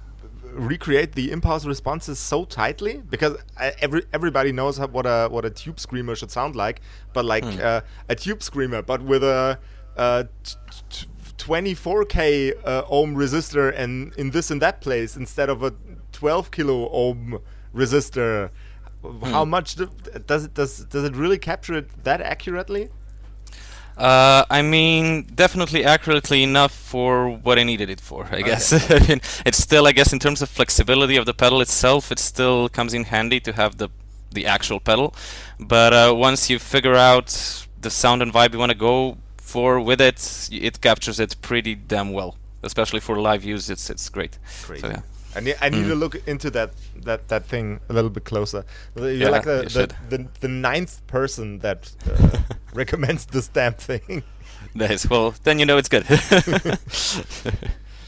recreate 0.52 1.12
the 1.12 1.30
impulse 1.30 1.64
responses 1.64 2.18
so 2.18 2.44
tightly? 2.44 3.02
Because 3.08 3.36
every 3.80 4.02
everybody 4.12 4.52
knows 4.52 4.76
how, 4.78 4.88
what 4.88 5.06
a 5.06 5.28
what 5.30 5.44
a 5.44 5.50
tube 5.50 5.78
screamer 5.78 6.14
should 6.14 6.30
sound 6.30 6.54
like, 6.56 6.80
but 7.14 7.24
like 7.24 7.44
Hmm. 7.44 7.58
uh, 7.62 7.80
a 8.08 8.14
tube 8.14 8.42
screamer, 8.42 8.82
but 8.82 9.00
with 9.02 9.22
a, 9.24 9.58
uh 9.96 10.24
t- 10.44 10.54
t- 10.90 11.06
24k 11.38 12.52
uh, 12.64 12.82
ohm 12.90 13.14
resistor 13.16 13.72
and 13.74 14.12
in 14.18 14.30
this 14.30 14.50
and 14.50 14.60
that 14.60 14.80
place 14.82 15.16
instead 15.16 15.48
of 15.48 15.62
a 15.62 15.72
12 16.12 16.50
kilo 16.50 16.90
ohm 16.90 17.38
resistor. 17.74 18.50
How 19.22 19.44
Hmm. 19.44 19.50
much 19.50 19.76
do, 19.76 19.90
does 20.26 20.44
it 20.44 20.54
does 20.54 20.84
does 20.84 21.04
it 21.04 21.16
really 21.16 21.38
capture 21.38 21.74
it 21.74 22.04
that 22.04 22.20
accurately? 22.20 22.90
Uh, 23.96 24.44
I 24.48 24.62
mean, 24.62 25.24
definitely 25.34 25.84
accurately 25.84 26.42
enough 26.42 26.72
for 26.72 27.28
what 27.28 27.58
I 27.58 27.64
needed 27.64 27.90
it 27.90 28.00
for. 28.00 28.28
I 28.32 28.42
guess. 28.42 28.72
I 28.90 28.98
mean, 29.06 29.20
it's 29.44 29.58
still, 29.58 29.86
I 29.86 29.92
guess, 29.92 30.12
in 30.12 30.18
terms 30.18 30.40
of 30.42 30.48
flexibility 30.48 31.16
of 31.16 31.26
the 31.26 31.34
pedal 31.34 31.60
itself, 31.60 32.10
it 32.10 32.18
still 32.18 32.68
comes 32.68 32.94
in 32.94 33.04
handy 33.04 33.40
to 33.40 33.52
have 33.52 33.76
the 33.76 33.88
the 34.32 34.46
actual 34.46 34.80
pedal. 34.80 35.14
But 35.58 35.92
uh, 35.92 36.14
once 36.16 36.48
you 36.48 36.58
figure 36.58 36.94
out 36.94 37.28
the 37.80 37.90
sound 37.90 38.22
and 38.22 38.32
vibe 38.32 38.52
you 38.52 38.58
want 38.58 38.72
to 38.72 38.78
go 38.78 39.18
for 39.36 39.80
with 39.80 40.00
it, 40.00 40.48
it 40.52 40.80
captures 40.80 41.18
it 41.20 41.36
pretty 41.42 41.74
damn 41.74 42.12
well. 42.12 42.36
Especially 42.62 43.00
for 43.00 43.18
live 43.20 43.44
use, 43.44 43.68
it's 43.70 43.90
it's 43.90 44.08
great. 44.08 44.38
Great. 44.66 44.80
So 44.80 44.88
yeah. 44.88 45.00
I 45.36 45.40
need, 45.40 45.56
I 45.60 45.68
need 45.68 45.86
to 45.88 45.94
Mm. 45.94 45.98
look 46.00 46.26
into 46.26 46.50
that, 46.50 46.70
that, 47.04 47.28
that 47.28 47.44
thing 47.46 47.80
a 47.88 47.92
little 47.92 48.10
bit 48.10 48.24
closer. 48.24 48.64
You're 48.96 49.10
Yeah, 49.12 49.28
like 49.28 49.44
the, 49.44 49.62
you 49.62 49.68
the, 49.68 49.94
the, 50.08 50.28
the 50.40 50.48
ninth 50.48 51.06
person 51.06 51.58
that 51.60 51.92
uh, 52.10 52.38
recommends 52.74 53.26
this 53.26 53.46
damn 53.48 53.74
thing. 53.74 54.22
Nice. 54.74 55.08
Well, 55.08 55.34
then 55.44 55.58
you 55.58 55.66
know 55.66 55.78
it's 55.78 55.88
good. 55.88 56.04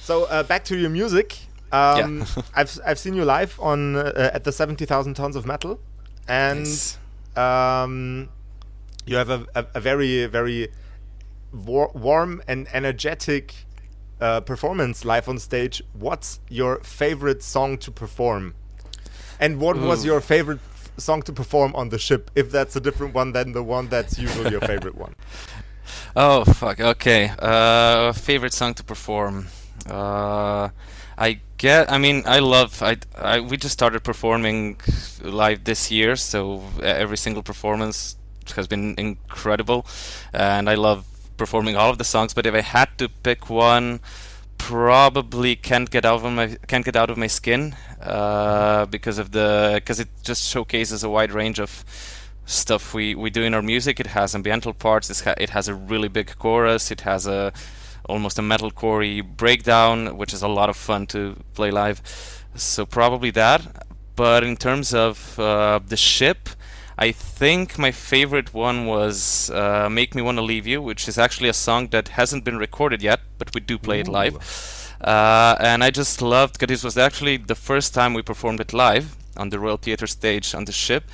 So 0.00 0.24
uh, 0.24 0.42
back 0.42 0.64
to 0.64 0.76
your 0.76 0.90
music. 0.90 1.38
Um, 1.70 2.24
I've 2.54 2.78
I've 2.84 2.98
seen 2.98 3.14
you 3.14 3.24
live 3.24 3.58
on 3.60 3.96
uh, 3.96 4.30
at 4.34 4.44
the 4.44 4.52
seventy 4.52 4.84
thousand 4.84 5.14
tons 5.14 5.36
of 5.36 5.46
metal, 5.46 5.80
and 6.28 6.58
Nice. 6.60 6.98
um, 7.36 8.28
you 9.06 9.16
have 9.16 9.30
a, 9.30 9.46
a, 9.54 9.66
a 9.76 9.80
very 9.80 10.26
very 10.26 10.68
war- 11.52 11.92
warm 11.94 12.42
and 12.48 12.66
energetic 12.72 13.54
uh, 14.22 14.40
performance 14.40 15.04
live 15.04 15.28
on 15.28 15.38
stage. 15.38 15.82
What's 15.92 16.40
your 16.48 16.78
favorite 16.80 17.42
song 17.42 17.76
to 17.78 17.90
perform? 17.90 18.54
And 19.40 19.58
what 19.58 19.76
was 19.76 20.04
your 20.04 20.20
favorite 20.20 20.60
f- 20.72 20.92
song 20.96 21.22
to 21.22 21.32
perform 21.32 21.74
on 21.74 21.88
the 21.88 21.98
ship? 21.98 22.30
If 22.36 22.50
that's 22.52 22.76
a 22.76 22.80
different 22.80 23.14
one 23.14 23.32
than 23.32 23.52
the 23.52 23.62
one 23.62 23.88
that's 23.88 24.18
usually 24.18 24.50
your 24.50 24.60
favorite 24.60 24.96
one. 24.96 25.14
Oh 26.14 26.44
fuck. 26.44 26.78
Okay. 26.80 27.32
Uh, 27.38 28.12
favorite 28.12 28.52
song 28.52 28.72
to 28.74 28.84
perform. 28.84 29.48
Uh, 29.86 30.68
I 31.18 31.40
get. 31.58 31.90
I 31.90 31.98
mean, 31.98 32.22
I 32.24 32.38
love. 32.38 32.82
I, 32.82 32.96
I. 33.18 33.40
We 33.40 33.56
just 33.56 33.72
started 33.72 34.02
performing 34.04 34.78
live 35.22 35.64
this 35.64 35.90
year, 35.90 36.16
so 36.16 36.62
every 36.82 37.16
single 37.16 37.42
performance 37.42 38.16
has 38.56 38.66
been 38.68 38.94
incredible, 38.96 39.86
and 40.32 40.68
I 40.70 40.74
love 40.74 41.04
performing 41.44 41.76
all 41.76 41.90
of 41.90 41.98
the 41.98 42.08
songs. 42.14 42.34
But 42.34 42.46
if 42.46 42.54
I 42.54 42.64
had 42.76 42.90
to 42.98 43.08
pick 43.08 43.50
one, 43.50 44.00
probably 44.58 45.56
can't 45.56 45.90
get 45.90 46.04
out 46.04 46.24
of 46.24 46.32
my 46.40 46.46
can't 46.70 46.84
get 46.84 46.96
out 47.00 47.10
of 47.10 47.16
my 47.24 47.30
skin 47.38 47.74
uh, 48.00 48.86
because 48.86 49.18
of 49.22 49.32
the 49.36 49.48
because 49.74 49.98
it 50.04 50.08
just 50.22 50.42
showcases 50.52 51.02
a 51.02 51.10
wide 51.16 51.32
range 51.32 51.58
of 51.66 51.70
stuff 52.46 52.94
we, 52.94 53.14
we 53.14 53.30
do 53.30 53.42
in 53.42 53.54
our 53.54 53.62
music. 53.74 53.98
It 53.98 54.08
has 54.18 54.34
ambiental 54.34 54.74
parts. 54.86 55.06
Ha- 55.26 55.34
it 55.46 55.50
has 55.50 55.66
a 55.68 55.74
really 55.74 56.08
big 56.08 56.28
chorus. 56.38 56.90
It 56.90 57.02
has 57.02 57.26
a 57.26 57.52
almost 58.08 58.38
a 58.38 58.42
metalcore 58.42 59.24
breakdown, 59.36 60.16
which 60.16 60.32
is 60.32 60.42
a 60.42 60.48
lot 60.48 60.68
of 60.68 60.76
fun 60.76 61.06
to 61.08 61.36
play 61.54 61.70
live. 61.70 61.98
So 62.54 62.86
probably 62.86 63.30
that. 63.32 63.86
But 64.14 64.44
in 64.44 64.56
terms 64.56 64.94
of 64.94 65.38
uh, 65.38 65.80
the 65.84 65.96
ship, 65.96 66.48
I 67.02 67.10
think 67.10 67.78
my 67.78 67.90
favorite 67.90 68.54
one 68.54 68.86
was 68.86 69.50
uh, 69.50 69.88
"Make 69.90 70.14
Me 70.14 70.22
Wanna 70.22 70.42
Leave 70.42 70.68
You," 70.68 70.80
which 70.80 71.08
is 71.08 71.18
actually 71.18 71.48
a 71.48 71.58
song 71.66 71.88
that 71.88 72.06
hasn't 72.20 72.44
been 72.44 72.58
recorded 72.58 73.02
yet, 73.02 73.20
but 73.38 73.52
we 73.54 73.60
do 73.60 73.76
play 73.76 73.98
it 73.98 74.06
live. 74.06 74.34
Uh, 75.00 75.56
and 75.58 75.82
I 75.82 75.90
just 75.90 76.22
loved 76.22 76.52
because 76.54 76.68
this 76.72 76.84
was 76.84 76.96
actually 76.96 77.38
the 77.38 77.56
first 77.56 77.92
time 77.92 78.14
we 78.14 78.22
performed 78.22 78.60
it 78.60 78.72
live 78.72 79.16
on 79.36 79.48
the 79.48 79.58
Royal 79.58 79.78
Theatre 79.78 80.06
stage 80.06 80.54
on 80.54 80.64
the 80.64 80.72
ship. 80.72 81.04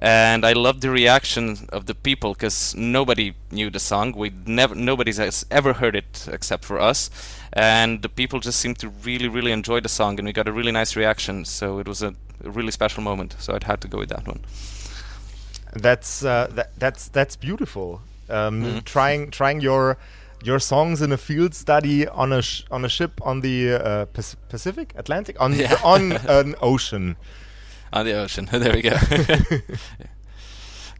And 0.00 0.44
I 0.44 0.52
loved 0.52 0.80
the 0.82 0.90
reaction 0.90 1.44
of 1.76 1.86
the 1.86 1.94
people 1.94 2.32
because 2.34 2.74
nobody 2.74 3.34
knew 3.52 3.70
the 3.70 3.78
song. 3.78 4.06
We 4.16 4.32
never, 4.46 4.74
nobody 4.74 5.12
has 5.12 5.46
ever 5.50 5.74
heard 5.74 5.94
it 5.94 6.26
except 6.36 6.64
for 6.64 6.80
us, 6.90 7.08
and 7.52 8.02
the 8.02 8.08
people 8.08 8.40
just 8.40 8.58
seemed 8.58 8.78
to 8.80 8.88
really, 8.88 9.28
really 9.28 9.52
enjoy 9.52 9.78
the 9.80 9.94
song, 10.00 10.18
and 10.18 10.26
we 10.26 10.32
got 10.32 10.48
a 10.48 10.52
really 10.58 10.72
nice 10.72 10.96
reaction. 10.96 11.44
So 11.44 11.78
it 11.78 11.86
was 11.86 12.02
a 12.02 12.14
a 12.44 12.50
really 12.50 12.70
special 12.70 13.02
moment. 13.02 13.36
So 13.38 13.54
I'd 13.54 13.64
had 13.64 13.80
to 13.82 13.88
go 13.88 13.98
with 13.98 14.08
that 14.10 14.26
one. 14.26 14.40
That's 15.82 16.24
uh, 16.24 16.48
that, 16.54 16.70
that's 16.78 17.08
that's 17.08 17.36
beautiful. 17.36 18.00
Um, 18.28 18.62
Mhm. 18.64 18.84
Trying 18.84 19.30
trying 19.30 19.60
your 19.60 19.96
your 20.44 20.58
songs 20.60 21.00
in 21.02 21.12
a 21.12 21.16
field 21.16 21.54
study 21.54 22.06
on 22.08 22.32
a 22.32 22.42
sh- 22.42 22.64
on 22.70 22.84
a 22.84 22.88
ship 22.88 23.20
on 23.22 23.40
the 23.40 23.72
uh, 23.74 24.04
Pacific 24.48 24.92
Atlantic 24.96 25.36
on 25.40 25.54
Yeah. 25.54 25.76
on 25.84 26.12
an 26.28 26.54
ocean. 26.60 27.16
On 27.92 28.04
the 28.04 28.14
ocean. 28.14 28.46
there 28.52 28.72
we 28.74 28.82
go. 28.82 28.96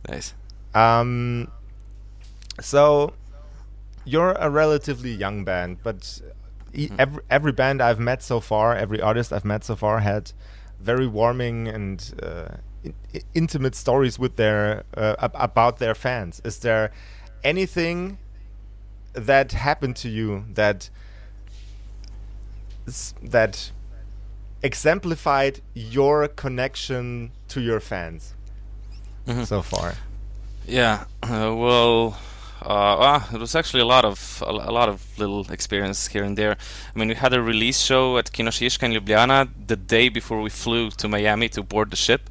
nice. 0.08 0.34
Um, 0.74 1.48
so 2.60 3.12
you're 4.04 4.32
a 4.32 4.50
relatively 4.50 5.10
young 5.12 5.44
band, 5.44 5.78
but 5.82 6.20
e- 6.72 6.88
Mhm. 6.88 6.96
every 6.98 7.22
every 7.30 7.52
band 7.52 7.82
I've 7.82 8.00
met 8.00 8.22
so 8.22 8.40
far, 8.40 8.74
every 8.76 9.00
artist 9.00 9.32
I've 9.32 9.44
met 9.44 9.64
so 9.64 9.76
far 9.76 10.00
had 10.00 10.32
very 10.80 11.06
warming 11.06 11.68
and 11.68 12.14
uh, 12.22 12.56
intimate 13.34 13.74
stories 13.74 14.18
with 14.18 14.36
their 14.36 14.82
uh, 14.96 15.14
about 15.34 15.78
their 15.78 15.94
fans. 15.94 16.40
Is 16.44 16.58
there 16.58 16.90
anything 17.44 18.18
that 19.12 19.52
happened 19.52 19.96
to 19.96 20.08
you 20.08 20.44
that 20.54 20.90
that 23.22 23.72
exemplified 24.62 25.60
your 25.74 26.28
connection 26.28 27.30
to 27.48 27.60
your 27.60 27.80
fans 27.80 28.34
Mhm. 29.26 29.46
so 29.46 29.62
far? 29.62 29.94
Yeah. 30.66 31.04
Uh, 31.22 31.54
well, 31.54 32.16
uh, 32.62 32.68
ah, 33.10 33.28
it 33.32 33.38
was 33.40 33.54
actually 33.54 33.80
a 33.82 33.86
lot 33.86 34.04
of 34.04 34.42
a, 34.46 34.50
a 34.50 34.72
lot 34.72 34.88
of 34.88 35.00
little 35.18 35.46
experience 35.52 36.06
here 36.06 36.24
and 36.24 36.36
there. 36.38 36.56
I 36.94 36.98
mean, 36.98 37.08
we 37.08 37.14
had 37.14 37.32
a 37.34 37.40
release 37.42 37.78
show 37.80 38.18
at 38.18 38.32
Kino 38.32 38.50
Šiška 38.50 38.82
in 38.84 38.92
Ljubljana 38.92 39.48
the 39.66 39.76
day 39.76 40.08
before 40.08 40.40
we 40.40 40.50
flew 40.50 40.90
to 40.90 41.08
Miami 41.08 41.48
to 41.50 41.62
board 41.62 41.90
the 41.90 41.96
ship, 41.96 42.30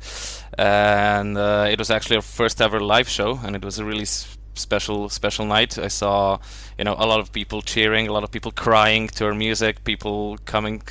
and 0.58 1.38
uh, 1.38 1.68
it 1.70 1.80
was 1.80 1.90
actually 1.90 2.18
our 2.18 2.22
first 2.22 2.62
ever 2.62 2.80
live 2.80 3.10
show, 3.10 3.40
and 3.44 3.56
it 3.56 3.64
was 3.64 3.80
a 3.80 3.86
really 3.86 4.06
special 4.06 5.10
special 5.10 5.46
night. 5.46 5.78
I 5.78 5.90
saw, 5.90 6.40
you 6.78 6.84
know, 6.84 6.96
a 6.98 7.06
lot 7.06 7.20
of 7.20 7.32
people 7.32 7.62
cheering, 7.62 8.08
a 8.08 8.14
lot 8.14 8.24
of 8.24 8.32
people 8.32 8.52
crying 8.52 9.08
to 9.10 9.26
our 9.26 9.34
music, 9.34 9.84
people 9.84 10.38
coming 10.46 10.82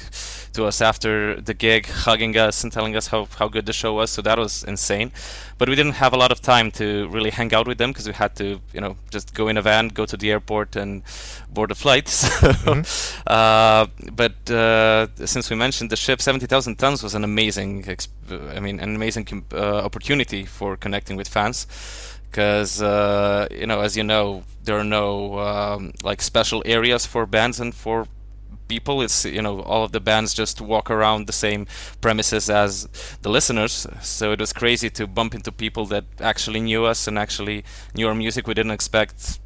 to 0.54 0.64
us 0.64 0.80
after 0.80 1.40
the 1.40 1.54
gig, 1.54 1.87
hugging 1.87 2.37
us 2.37 2.64
and 2.64 2.73
telling 2.73 2.96
us 2.96 3.08
how, 3.08 3.28
how 3.38 3.49
good 3.49 3.66
the 3.66 3.73
show 3.73 3.94
was. 3.94 4.11
So 4.11 4.23
that 4.23 4.38
was 4.38 4.64
insane. 4.64 5.12
But 5.58 5.68
we 5.68 5.75
didn't 5.75 5.92
have 5.94 6.12
a 6.12 6.16
lot 6.16 6.32
of 6.32 6.40
time 6.40 6.70
to 6.73 7.08
really 7.08 7.30
hang 7.30 7.54
out 7.54 7.68
with 7.68 7.78
them 7.78 7.90
because 7.90 8.06
we 8.06 8.14
had 8.14 8.34
to, 8.37 8.61
you 8.73 8.80
know, 8.80 8.96
just 9.11 9.34
go 9.34 9.49
in 9.49 9.56
a 9.56 9.62
van, 9.62 9.88
go 9.88 10.06
to 10.06 10.16
the 10.16 10.30
airport, 10.30 10.76
and 10.76 11.02
board 11.49 11.70
a 11.70 11.75
flight. 11.75 12.08
So, 12.64 12.82
uh, 13.26 13.87
but 14.12 14.50
uh, 14.50 15.08
since 15.26 15.50
we 15.50 15.56
mentioned 15.56 15.90
the 15.90 15.96
ship, 15.96 16.20
70,000 16.23 16.76
tons 16.76 17.02
was 17.02 17.14
an 17.14 17.25
amazing, 17.25 17.84
exp- 17.84 18.56
I 18.56 18.61
mean, 18.61 18.80
an 18.80 18.94
amazing 18.94 19.25
com- 19.25 19.44
uh, 19.52 19.84
opportunity 19.84 20.44
for 20.44 20.76
connecting 20.76 21.16
with 21.16 21.28
fans 21.28 21.66
because 22.30 22.82
uh, 22.82 23.46
you 23.52 23.66
know, 23.66 23.80
as 23.80 23.96
you 23.96 24.02
know, 24.02 24.42
there 24.64 24.76
are 24.76 24.84
no 24.84 25.38
um, 25.38 25.92
like 26.02 26.20
special 26.20 26.62
areas 26.66 27.06
for 27.06 27.26
bands 27.26 27.61
and 27.61 27.73
for 27.73 28.06
people. 28.68 29.02
It's 29.02 29.25
you 29.25 29.42
know, 29.42 29.61
all 29.61 29.85
of 29.85 29.92
the 29.92 30.00
bands 30.00 30.35
just 30.35 30.61
walk 30.61 30.90
around 30.90 31.26
the 31.26 31.33
same 31.33 31.66
premises 32.00 32.50
as 32.50 32.88
the 33.23 33.30
listeners. 33.30 33.87
So 34.02 34.33
it 34.33 34.40
was 34.40 34.52
crazy 34.52 34.90
to 34.90 35.06
bump 35.06 35.35
into 35.35 35.52
people 35.52 35.87
that 35.87 36.04
actually 36.21 36.61
knew 36.61 36.85
us 36.85 37.06
and 37.06 37.18
actually 37.18 37.64
knew 37.94 38.09
our 38.09 38.14
music. 38.14 38.47
We 38.47 38.54
didn't 38.54 38.73
expect 38.73 39.38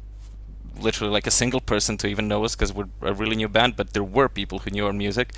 literally 0.81 1.11
like 1.11 1.27
a 1.27 1.31
single 1.31 1.59
person 1.59 1.97
to 1.97 2.07
even 2.07 2.27
know 2.27 2.43
us 2.43 2.55
because 2.55 2.73
we're 2.73 2.87
a 3.01 3.13
really 3.13 3.35
new 3.35 3.47
band, 3.47 3.75
but 3.75 3.93
there 3.93 4.03
were 4.03 4.29
people 4.29 4.59
who 4.59 4.71
knew 4.71 4.85
our 4.85 4.93
music. 4.93 5.33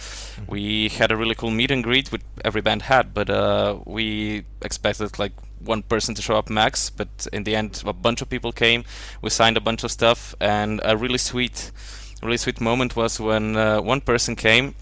We 0.48 0.90
had 0.90 1.12
a 1.12 1.18
really 1.18 1.36
cool 1.36 1.52
meet 1.52 1.72
and 1.72 1.84
greet, 1.84 2.12
which 2.12 2.22
every 2.46 2.62
band 2.62 2.84
had, 2.84 3.14
but 3.14 3.30
uh, 3.30 3.80
we 3.86 4.46
expected 4.62 5.18
like 5.20 5.34
one 5.60 5.84
person 5.84 6.16
to 6.16 6.22
show 6.22 6.36
up 6.36 6.50
max. 6.50 6.90
But 6.90 7.28
in 7.32 7.44
the 7.44 7.56
end, 7.56 7.84
a 7.86 7.94
bunch 7.94 8.22
of 8.22 8.30
people 8.30 8.52
came. 8.52 8.84
We 9.22 9.30
signed 9.30 9.58
a 9.58 9.62
bunch 9.62 9.84
of 9.84 9.92
stuff, 9.92 10.36
and 10.40 10.82
a 10.84 10.98
really 10.98 11.18
sweet, 11.18 11.72
really 12.22 12.38
sweet 12.38 12.62
moment 12.62 12.96
was 12.96 13.20
when 13.20 13.56
uh, 13.58 13.82
one 13.82 14.02
person 14.02 14.36
came 14.36 14.76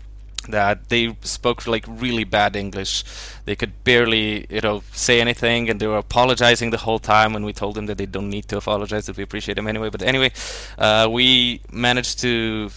that 0.47 0.89
they 0.89 1.15
spoke 1.21 1.67
like 1.67 1.86
really 1.88 2.23
bad 2.23 2.56
English. 2.56 3.04
They 3.45 3.56
could 3.56 3.84
barely, 3.84 4.45
you 4.49 4.62
know, 4.62 4.84
say 4.91 5.21
anything, 5.21 5.69
and 5.69 5.80
they 5.80 5.88
were 5.88 5.97
apologizing 5.97 6.69
the 6.69 6.78
whole 6.78 6.99
time. 6.99 7.36
And 7.36 7.45
we 7.45 7.54
told 7.54 7.75
them 7.75 7.86
that 7.88 7.97
they 7.97 8.06
don't 8.06 8.30
need 8.30 8.47
to 8.49 8.58
apologize; 8.58 9.06
that 9.08 9.17
we 9.17 9.23
appreciate 9.23 9.56
them 9.56 9.67
anyway. 9.67 9.89
But 9.89 10.02
anyway, 10.02 10.32
uh, 10.78 11.08
we 11.12 11.62
managed 11.71 12.19
to 12.19 12.71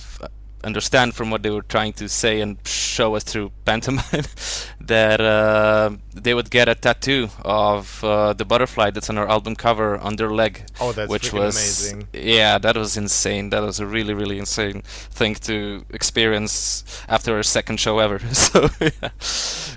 understand 0.64 1.14
from 1.14 1.30
what 1.30 1.42
they 1.42 1.50
were 1.50 1.62
trying 1.62 1.92
to 1.94 2.08
say 2.08 2.40
and 2.40 2.56
show 2.66 3.14
us 3.14 3.24
through 3.24 3.50
pantomime 3.64 4.24
that 4.80 5.20
uh, 5.20 5.90
they 6.14 6.34
would 6.34 6.50
get 6.50 6.68
a 6.68 6.74
tattoo 6.74 7.28
of 7.44 8.02
uh, 8.04 8.32
the 8.32 8.44
butterfly 8.44 8.90
that's 8.90 9.10
on 9.10 9.18
our 9.18 9.28
album 9.28 9.56
cover 9.56 9.98
on 9.98 10.16
their 10.16 10.30
leg. 10.30 10.64
Oh, 10.80 10.92
that's 10.92 11.10
which 11.10 11.32
was 11.32 11.56
amazing. 11.56 12.08
yeah 12.12 12.58
that 12.58 12.76
was 12.76 12.96
insane. 12.96 13.50
That 13.50 13.62
was 13.62 13.80
a 13.80 13.86
really 13.86 14.14
really 14.14 14.38
insane 14.38 14.82
thing 14.82 15.34
to 15.46 15.84
experience 15.90 16.84
after 17.08 17.36
our 17.36 17.42
second 17.42 17.78
show 17.78 17.98
ever. 17.98 18.20
So 18.32 18.68
yeah, 18.80 19.10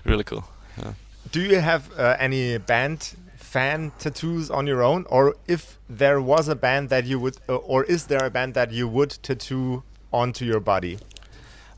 really 0.04 0.24
cool. 0.24 0.44
Yeah. 0.78 0.94
Do 1.32 1.42
you 1.42 1.60
have 1.60 1.92
uh, 1.98 2.18
any 2.20 2.58
band 2.58 3.16
fan 3.38 3.92
tattoos 4.00 4.50
on 4.50 4.68
your 4.68 4.82
own, 4.84 5.06
or 5.10 5.36
if 5.48 5.78
there 5.90 6.20
was 6.20 6.48
a 6.50 6.56
band 6.56 6.90
that 6.90 7.06
you 7.06 7.20
would, 7.20 7.38
uh, 7.48 7.56
or 7.56 7.84
is 7.86 8.08
there 8.08 8.26
a 8.26 8.30
band 8.30 8.54
that 8.56 8.72
you 8.72 8.88
would 8.88 9.12
tattoo 9.22 9.84
onto 10.16 10.46
your 10.46 10.60
body? 10.60 10.98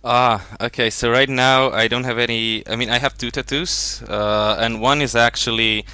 Ah, 0.04 0.46
okay. 0.62 0.90
So 0.90 1.10
right 1.12 1.30
now 1.30 1.72
I 1.72 1.88
don't 1.88 2.06
have 2.06 2.18
any. 2.18 2.64
I 2.68 2.76
mean, 2.76 2.90
I 2.90 3.00
have 3.00 3.18
two 3.18 3.32
tattoos, 3.32 4.02
uh, 4.08 4.56
and 4.60 4.80
one 4.82 5.02
is 5.02 5.16
actually 5.16 5.86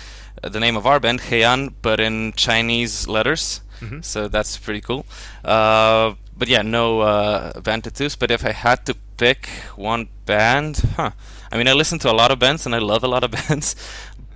the 0.43 0.59
name 0.59 0.75
of 0.77 0.85
our 0.85 0.99
band, 0.99 1.19
Heian, 1.29 1.73
but 1.81 1.99
in 1.99 2.33
Chinese 2.35 3.07
letters. 3.07 3.61
Mhm. 3.81 4.03
So 4.03 4.27
that's 4.27 4.57
pretty 4.57 4.81
cool. 4.81 5.05
Uh, 5.43 6.13
but 6.37 6.47
yeah, 6.47 6.61
no 6.61 7.01
uh, 7.01 7.59
band 7.61 7.83
tattoos. 7.85 8.15
But 8.15 8.29
if 8.31 8.45
I 8.45 8.51
had 8.51 8.85
to 8.85 8.93
pick 9.17 9.47
one 9.75 10.07
band, 10.25 10.81
huh? 10.97 11.11
I 11.51 11.57
mean, 11.57 11.67
I 11.67 11.73
listen 11.73 11.99
to 11.99 12.11
a 12.11 12.15
lot 12.21 12.31
of 12.31 12.39
bands 12.39 12.65
and 12.65 12.75
I 12.75 12.79
love 12.79 13.03
a 13.03 13.07
lot 13.07 13.23
of 13.23 13.31
bands, 13.39 13.75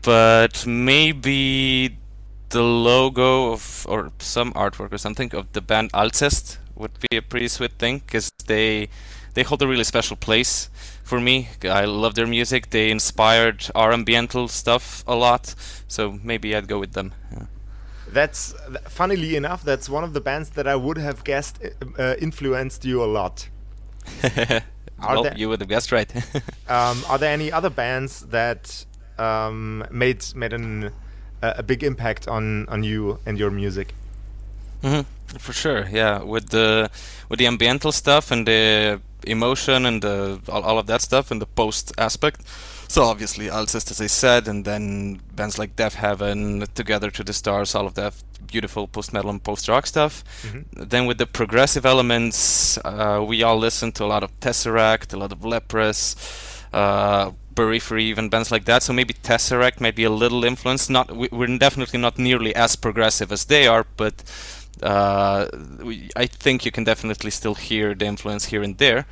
but 0.01 0.65
maybe 0.65 1.97
the 2.49 2.61
logo 2.63 3.51
of 3.51 3.85
or 3.89 4.11
some 4.19 4.53
artwork 4.53 4.91
or 4.93 4.97
something 4.97 5.35
of 5.35 5.45
the 5.53 5.61
band 5.61 5.91
Alcest 5.93 6.57
would 6.77 6.91
be 7.09 7.17
a 7.17 7.21
pretty 7.21 7.47
sweet 7.47 7.73
thing 7.79 7.99
because 8.05 8.31
they 8.47 8.89
they 9.33 9.43
hold 9.43 9.61
a 9.61 9.67
really 9.67 9.83
special 9.83 10.15
place 10.17 10.69
for 11.03 11.19
me. 11.19 11.49
I 11.63 11.85
love 11.85 12.15
their 12.15 12.27
music. 12.27 12.69
They 12.69 12.89
inspired 12.91 13.69
our 13.75 13.91
ambiental 13.91 14.49
stuff 14.49 15.03
a 15.07 15.15
lot, 15.15 15.53
so 15.87 16.19
maybe 16.23 16.55
I'd 16.55 16.67
go 16.67 16.79
with 16.79 16.93
them. 16.93 17.13
Yeah. 17.31 17.45
That's 18.09 18.53
funnily 18.87 19.35
enough, 19.35 19.63
that's 19.63 19.89
one 19.89 20.03
of 20.03 20.13
the 20.13 20.21
bands 20.21 20.49
that 20.51 20.65
I 20.67 20.75
would 20.75 20.97
have 20.97 21.23
guessed 21.23 21.59
uh, 21.63 22.01
uh, 22.01 22.15
influenced 22.19 22.85
you 22.85 23.03
a 23.03 23.05
lot. 23.19 23.49
Well, 24.99 25.23
there- 25.23 25.37
you 25.37 25.47
would 25.49 25.59
have 25.59 25.69
guessed 25.69 25.91
right. 25.91 26.11
Um, 26.69 27.03
are 27.07 27.17
there 27.19 27.31
any 27.31 27.51
other 27.51 27.69
bands 27.69 28.25
that 28.31 28.85
um, 29.19 29.85
made 29.91 30.25
made 30.35 30.53
an, 30.53 30.85
uh, 31.43 31.53
a 31.57 31.63
big 31.63 31.83
impact 31.83 32.27
on 32.27 32.67
on 32.67 32.83
you 32.83 33.19
and 33.25 33.37
your 33.37 33.51
music? 33.51 33.93
Hmm 34.81 35.01
For 35.37 35.53
sure, 35.53 35.87
yeah. 35.91 36.23
With 36.23 36.49
the 36.49 36.89
with 37.29 37.39
the 37.39 37.45
ambiental 37.45 37.91
stuff 37.93 38.31
and 38.31 38.47
the 38.47 39.01
emotion 39.25 39.85
and 39.85 40.01
the 40.01 40.39
all, 40.47 40.63
all 40.63 40.79
of 40.79 40.87
that 40.87 41.01
stuff 41.01 41.31
and 41.31 41.41
the 41.41 41.45
post 41.45 41.91
aspect. 41.97 42.41
So 42.87 43.03
obviously 43.03 43.49
Alcest, 43.49 43.91
as 43.91 43.99
I 43.99 44.07
said, 44.07 44.47
and 44.47 44.63
then 44.63 45.19
bands 45.35 45.59
like 45.59 45.75
Deafheaven, 45.75 46.65
Together 46.73 47.11
to 47.11 47.23
the 47.23 47.33
Stars, 47.33 47.75
all 47.75 47.85
of 47.85 47.95
that 47.95 48.13
beautiful 48.49 48.87
post 48.87 49.11
metal 49.11 49.29
and 49.29 49.43
post 49.43 49.67
rock 49.67 49.85
stuff. 49.85 50.23
Mhm. 50.43 50.89
Then 50.89 51.05
with 51.05 51.17
the 51.17 51.25
progressive 51.25 51.85
elements, 51.85 52.77
uh, 52.85 53.21
we 53.27 53.43
all 53.43 53.57
listen 53.59 53.91
to 53.93 54.05
a 54.05 54.07
lot 54.07 54.23
of 54.23 54.31
Tesseract, 54.39 55.13
a 55.13 55.17
lot 55.17 55.33
of 55.33 55.43
Leprous, 55.43 56.15
uh, 56.71 57.31
Periphery, 57.55 58.05
even 58.05 58.29
bands 58.29 58.51
like 58.51 58.65
that. 58.65 58.83
So 58.83 58.93
maybe 58.93 59.13
Tesseract 59.15 59.81
might 59.81 59.95
be 59.95 60.05
a 60.05 60.09
little 60.11 60.45
influenced. 60.45 60.89
Not 60.89 61.11
we, 61.11 61.27
we're 61.31 61.57
definitely 61.57 61.99
not 61.99 62.17
nearly 62.17 62.55
as 62.55 62.75
progressive 62.77 63.31
as 63.33 63.45
they 63.45 63.67
are, 63.67 63.85
but 63.97 64.23
uh, 64.81 65.47
we, 65.81 66.09
I 66.15 66.27
think 66.27 66.65
you 66.65 66.71
can 66.71 66.83
definitely 66.83 67.31
still 67.31 67.55
hear 67.55 67.93
the 67.93 68.05
influence 68.05 68.45
here 68.45 68.63
and 68.63 68.77
there. 68.77 69.05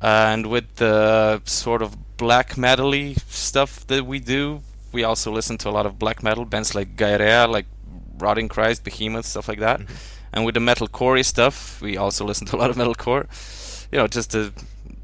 And 0.00 0.46
with 0.46 0.76
the 0.76 1.42
sort 1.44 1.82
of 1.82 2.16
black 2.16 2.56
metal-y 2.56 3.14
stuff 3.28 3.86
that 3.86 4.06
we 4.06 4.18
do, 4.18 4.62
we 4.92 5.02
also 5.04 5.32
listen 5.32 5.58
to 5.58 5.68
a 5.68 5.72
lot 5.72 5.86
of 5.86 5.98
black 5.98 6.22
metal 6.22 6.44
bands 6.44 6.74
like 6.74 6.96
Gaerea, 6.96 7.48
like 7.48 7.66
Rotting 8.18 8.48
Christ, 8.48 8.84
Behemoth, 8.84 9.26
stuff 9.26 9.48
like 9.48 9.60
that. 9.60 9.80
And 10.32 10.44
with 10.44 10.54
the 10.54 10.60
metalcore 10.60 11.24
stuff, 11.24 11.80
we 11.80 11.96
also 11.96 12.24
listen 12.24 12.46
to 12.48 12.56
a 12.56 12.58
lot 12.58 12.70
of 12.70 12.76
metalcore. 12.76 13.26
You 13.90 13.98
know, 13.98 14.06
just 14.06 14.32
the 14.32 14.52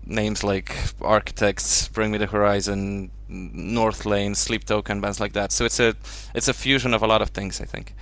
names 0.05 0.43
like 0.43 0.77
Architects, 1.01 1.89
Bring 1.89 2.11
Me 2.11 2.19
the 2.19 2.27
Horizon, 2.27 3.11
Northlane, 3.31 4.37
Sleep 4.37 4.65
Token, 4.65 5.01
bands 5.01 5.21
like 5.21 5.33
that. 5.35 5.53
So 5.53 5.65
it's 5.65 5.79
a 5.81 5.95
it's 6.35 6.49
a 6.49 6.53
fusion 6.53 6.95
of 6.95 7.03
a 7.03 7.07
lot 7.07 7.23
of 7.23 7.31
things, 7.31 7.61
I 7.61 7.65
think. 7.65 7.95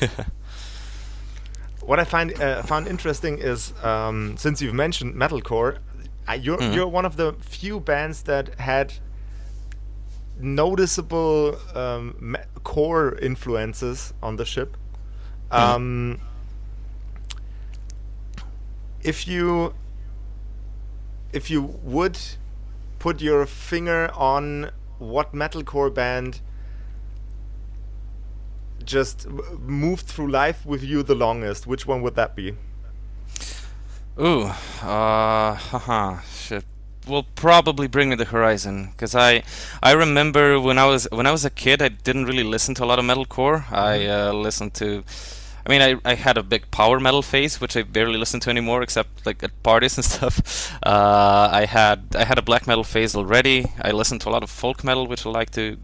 What 1.86 2.00
I 2.00 2.04
find 2.04 2.32
uh, 2.40 2.62
found 2.62 2.88
interesting 2.88 3.38
is 3.38 3.72
um, 3.84 4.36
since 4.36 4.60
you've 4.60 4.74
mentioned 4.74 5.14
metalcore, 5.14 5.78
you're 6.40 6.58
Mhm. 6.58 6.74
you're 6.74 6.88
one 6.88 7.06
of 7.06 7.14
the 7.16 7.34
few 7.40 7.78
bands 7.80 8.22
that 8.22 8.58
had 8.58 8.94
noticeable 10.40 11.56
um, 11.74 12.36
core 12.64 13.16
influences 13.22 14.12
on 14.22 14.36
the 14.36 14.44
ship. 14.44 14.76
Mm. 15.50 15.58
Um, 15.58 16.20
if 19.02 19.26
you 19.28 19.72
if 21.32 21.50
you 21.50 21.62
would 21.84 22.18
put 22.98 23.20
your 23.22 23.46
finger 23.46 24.10
on 24.14 24.70
what 24.98 25.32
metalcore 25.32 25.92
band 25.94 26.40
just 28.86 29.28
moved 29.28 30.06
through 30.06 30.28
life 30.28 30.64
with 30.64 30.82
you 30.82 31.02
the 31.02 31.14
longest, 31.14 31.66
which 31.66 31.86
one 31.86 32.02
would 32.02 32.14
that 32.14 32.34
be? 32.34 32.54
Ooh, 34.18 34.44
uh, 34.44 35.54
haha, 35.54 36.20
shit. 36.22 36.64
Will 37.06 37.24
probably 37.34 37.86
bring 37.86 38.08
me 38.08 38.16
the 38.16 38.24
horizon 38.24 38.88
because 38.90 39.14
I, 39.14 39.44
I 39.82 39.92
remember 39.92 40.58
when 40.58 40.76
I 40.78 40.86
was 40.86 41.06
when 41.12 41.26
I 41.26 41.30
was 41.30 41.44
a 41.44 41.50
kid, 41.50 41.80
I 41.80 41.88
didn't 41.88 42.24
really 42.24 42.42
listen 42.42 42.74
to 42.76 42.84
a 42.84 42.86
lot 42.86 42.98
of 42.98 43.04
metalcore. 43.04 43.62
Mm-hmm. 43.62 43.74
I 43.74 44.06
uh, 44.08 44.32
listened 44.32 44.74
to, 44.74 45.04
I 45.64 45.70
mean, 45.70 45.82
I, 45.82 46.10
I 46.10 46.14
had 46.14 46.36
a 46.36 46.42
big 46.42 46.68
power 46.72 46.98
metal 46.98 47.22
phase, 47.22 47.60
which 47.60 47.76
I 47.76 47.82
barely 47.82 48.18
listen 48.18 48.40
to 48.40 48.50
anymore, 48.50 48.82
except 48.82 49.24
like 49.24 49.44
at 49.44 49.62
parties 49.62 49.96
and 49.98 50.04
stuff. 50.14 50.72
Uh, 50.82 51.48
I 51.52 51.66
had 51.66 52.16
I 52.16 52.24
had 52.24 52.38
a 52.38 52.42
black 52.42 52.66
metal 52.66 52.84
phase 52.84 53.14
already. 53.14 53.66
I 53.80 53.92
listened 53.92 54.22
to 54.22 54.28
a 54.28 54.32
lot 54.32 54.42
of 54.42 54.50
folk 54.50 54.82
metal, 54.82 55.06
which 55.06 55.26
I 55.26 55.30
like 55.30 55.50
to 55.50 55.76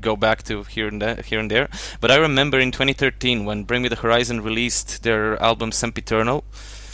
go 0.00 0.16
back 0.16 0.42
to 0.44 0.62
here 0.64 0.88
and 0.88 1.00
there, 1.00 1.16
here 1.16 1.40
and 1.40 1.50
there. 1.50 1.68
But 2.00 2.10
I 2.10 2.16
remember 2.16 2.58
in 2.58 2.72
2013 2.72 3.44
when 3.44 3.64
Bring 3.64 3.82
Me 3.82 3.88
the 3.88 3.96
Horizon 3.96 4.40
released 4.40 5.02
their 5.02 5.40
album 5.42 5.72
Sempiternal. 5.72 6.44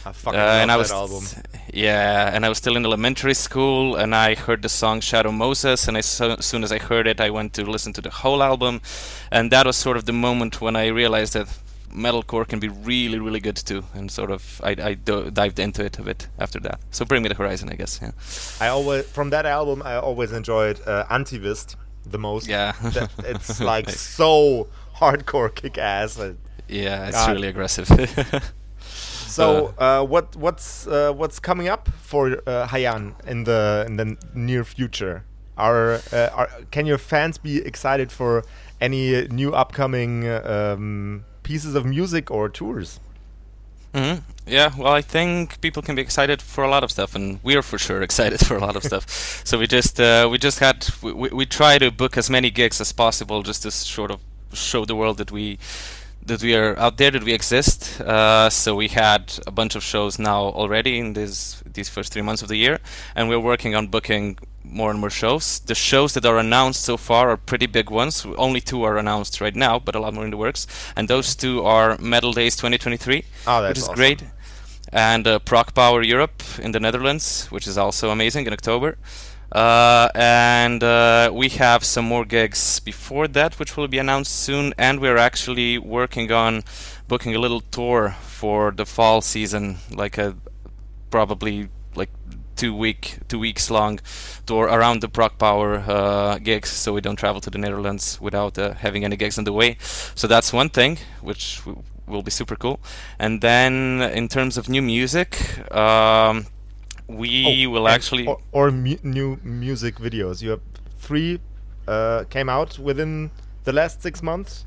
I 0.07 0.13
fucking 0.13 0.39
uh, 0.39 0.43
and 0.43 0.71
I 0.71 0.77
was, 0.77 0.93
album. 0.93 1.25
Yeah, 1.73 2.31
and 2.35 2.45
I 2.45 2.49
was 2.51 2.59
still 2.59 2.77
in 2.77 2.85
elementary 2.85 3.33
school, 3.33 3.97
and 3.97 4.15
I 4.15 4.35
heard 4.35 4.61
the 4.61 4.69
song 4.69 5.01
Shadow 5.01 5.33
Moses, 5.33 5.89
and 5.89 5.97
as 5.97 6.05
so, 6.05 6.37
soon 6.41 6.63
as 6.63 6.71
I 6.73 6.79
heard 6.79 7.07
it, 7.07 7.21
I 7.21 7.31
went 7.31 7.55
to 7.55 7.65
listen 7.65 7.95
to 7.95 8.03
the 8.03 8.11
whole 8.11 8.43
album, 8.43 8.83
and 9.31 9.51
that 9.51 9.65
was 9.67 9.77
sort 9.77 9.97
of 9.97 10.05
the 10.05 10.13
moment 10.13 10.61
when 10.61 10.77
I 10.77 10.89
realized 10.89 11.33
that 11.33 11.49
metalcore 11.95 12.47
can 12.47 12.59
be 12.59 12.69
really, 12.69 13.19
really 13.19 13.41
good 13.41 13.57
too, 13.57 13.85
and 13.95 14.11
sort 14.11 14.31
of 14.31 14.61
I, 14.63 14.77
I 14.79 14.95
do, 14.95 15.31
dived 15.31 15.59
into 15.59 15.85
it 15.85 15.99
a 15.99 16.03
bit 16.03 16.29
after 16.39 16.61
that. 16.61 16.81
So 16.91 17.05
Bring 17.05 17.23
Me 17.23 17.29
the 17.29 17.35
Horizon, 17.35 17.69
I 17.71 17.75
guess. 17.75 18.01
Yeah. 18.03 18.11
I 18.61 18.69
always 18.69 19.07
from 19.07 19.31
that 19.31 19.47
album, 19.47 19.83
I 19.83 19.97
always 19.97 20.33
enjoyed 20.33 20.81
uh, 20.87 21.07
Antivist 21.07 21.77
the 22.07 22.19
most. 22.19 22.49
Yeah, 22.49 22.75
it's 23.19 23.61
like 23.73 23.91
so 23.91 24.69
hardcore 24.97 25.55
kick 25.55 25.79
ass. 25.79 26.19
Yeah, 26.69 27.09
it's 27.09 27.17
God. 27.17 27.33
really 27.33 27.49
aggressive. 27.49 27.89
so, 28.81 29.75
uh, 29.79 29.83
uh, 29.83 30.05
what 30.05 30.37
what's 30.37 30.87
uh, 30.87 31.13
what's 31.13 31.39
coming 31.39 31.69
up 31.69 31.89
for 31.89 32.43
uh, 32.47 32.67
Heian 32.67 33.15
in 33.27 33.45
the 33.45 33.85
in 33.87 33.97
the 33.97 34.17
near 34.35 34.65
future? 34.65 35.25
Are, 35.57 36.01
uh, 36.13 36.31
are 36.35 36.49
can 36.73 36.85
your 36.85 36.99
fans 36.99 37.39
be 37.39 37.59
excited 37.59 38.11
for 38.11 38.43
any 38.81 39.29
new 39.29 39.55
upcoming 39.55 40.29
um, 40.29 41.25
pieces 41.45 41.77
of 41.77 41.87
music 41.87 42.31
or 42.31 42.49
tours? 42.49 42.99
Mm-hmm. 43.95 44.21
Yeah, 44.47 44.73
well, 44.77 44.93
I 44.93 45.01
think 45.01 45.61
people 45.61 45.81
can 45.83 45.95
be 45.95 46.03
excited 46.03 46.43
for 46.43 46.65
a 46.65 46.69
lot 46.69 46.85
of 46.85 46.91
stuff, 46.91 47.15
and 47.15 47.39
we're 47.43 47.63
for 47.63 47.79
sure 47.79 48.03
excited 48.09 48.45
for 48.45 48.57
a 48.57 48.61
lot 48.61 48.77
of 48.77 48.85
stuff. 48.85 49.07
So 49.45 49.59
we 49.59 49.67
just 49.67 50.01
uh, 50.01 50.29
we 50.31 50.39
just 50.39 50.59
had 50.59 50.87
we, 51.03 51.13
we, 51.13 51.29
we 51.29 51.47
try 51.47 51.79
to 51.79 51.91
book 51.91 52.17
as 52.17 52.31
many 52.31 52.51
gigs 52.51 52.81
as 52.81 52.93
possible 52.93 53.43
just 53.43 53.63
to 53.63 53.71
sort 53.71 54.11
of 54.11 54.21
show 54.53 54.85
the 54.85 54.95
world 54.97 55.19
that 55.19 55.31
we 55.31 55.59
that 56.27 56.43
we 56.43 56.55
are 56.55 56.79
out 56.79 56.97
there, 56.97 57.11
that 57.11 57.23
we 57.23 57.33
exist. 57.33 58.01
Uh, 58.01 58.49
so 58.51 58.75
we 58.75 58.89
had 58.89 59.33
a 59.47 59.51
bunch 59.51 59.75
of 59.77 59.83
shows 59.83 60.19
now 60.19 60.41
already 60.41 60.99
in 60.99 61.13
these 61.13 61.63
these 61.73 61.89
first 61.89 62.13
three 62.13 62.23
months 62.23 62.43
of 62.43 62.49
the 62.49 62.57
year, 62.57 62.79
and 63.15 63.29
we're 63.29 63.41
working 63.41 63.75
on 63.75 63.89
booking 63.89 64.39
more 64.65 64.91
and 64.91 64.99
more 64.99 65.11
shows. 65.11 65.61
The 65.61 65.75
shows 65.75 66.15
that 66.15 66.25
are 66.25 66.39
announced 66.39 66.83
so 66.83 66.97
far 66.97 67.31
are 67.31 67.37
pretty 67.37 67.67
big 67.67 67.91
ones. 67.91 68.27
Only 68.37 68.61
two 68.61 68.83
are 68.85 68.97
announced 68.97 69.41
right 69.41 69.55
now, 69.55 69.79
but 69.79 69.95
a 69.95 70.01
lot 70.01 70.15
more 70.15 70.25
in 70.25 70.31
the 70.31 70.37
works. 70.37 70.67
And 70.97 71.09
those 71.09 71.37
two 71.37 71.63
are 71.65 71.99
Metal 71.99 72.33
Days 72.33 72.57
2023, 72.57 73.25
oh, 73.47 73.69
which 73.69 73.79
is 73.79 73.85
awesome. 73.85 73.95
great, 73.95 74.25
and 74.93 75.27
uh, 75.27 75.39
Progpower 75.41 76.03
Europe 76.03 76.43
in 76.59 76.73
the 76.73 76.81
Netherlands, 76.81 77.47
which 77.51 77.67
is 77.67 77.77
also 77.77 78.11
amazing 78.11 78.47
in 78.47 78.53
October. 78.53 78.97
Uh, 79.53 80.09
and 80.15 80.83
uh, 80.83 81.31
we 81.33 81.49
have 81.51 81.85
some 81.85 82.05
more 82.05 82.25
gigs 82.25 82.81
before 82.81 83.29
that, 83.29 83.59
which 83.59 83.77
will 83.77 83.89
be 83.89 83.99
announced 83.99 84.35
soon. 84.35 84.75
And 84.79 85.01
we're 85.01 85.17
actually 85.17 85.79
working 85.79 86.33
on 86.33 86.63
booking 87.09 87.35
a 87.35 87.39
little 87.39 87.61
tour 87.61 88.17
for 88.23 88.73
the 88.73 88.87
fall 88.87 89.21
season, 89.21 89.77
like 89.91 90.19
a 90.19 90.37
probably 91.11 91.69
like 91.95 92.11
two 92.57 92.75
week 92.75 93.19
two 93.29 93.39
weeks 93.39 93.71
long 93.71 94.01
tour 94.47 94.67
around 94.67 95.01
the 95.01 95.09
Progpower 95.09 95.85
uh, 95.87 96.39
gigs, 96.39 96.71
so 96.71 96.93
we 96.93 97.01
don't 97.01 97.17
travel 97.17 97.41
to 97.41 97.51
the 97.51 97.59
Netherlands 97.59 98.21
without 98.21 98.59
uh, 98.59 98.75
having 98.75 99.05
any 99.05 99.17
gigs 99.17 99.39
on 99.39 99.45
the 99.45 99.53
way. 99.53 99.77
So 100.15 100.27
that's 100.27 100.53
one 100.53 100.69
thing, 100.69 100.99
which 101.21 101.61
will 102.07 102.23
be 102.23 102.31
super 102.31 102.57
cool. 102.57 102.81
And 103.19 103.41
then 103.41 104.03
in 104.03 104.29
terms 104.29 104.57
of 104.57 104.69
new 104.69 104.83
music. 104.83 105.39
Um, 105.73 106.47
we 107.09 107.67
oh, 107.67 107.71
will 107.71 107.89
actually 107.89 108.27
or, 108.27 108.39
or 108.53 108.71
mu 108.71 108.97
new 109.03 109.39
music 109.43 109.97
videos. 109.97 110.43
You 110.43 110.51
have 110.51 110.61
three 110.99 111.41
uh, 111.87 112.25
came 112.31 112.49
out 112.49 112.79
within 112.79 113.31
the 113.65 113.73
last 113.73 114.03
six 114.03 114.23
months. 114.23 114.65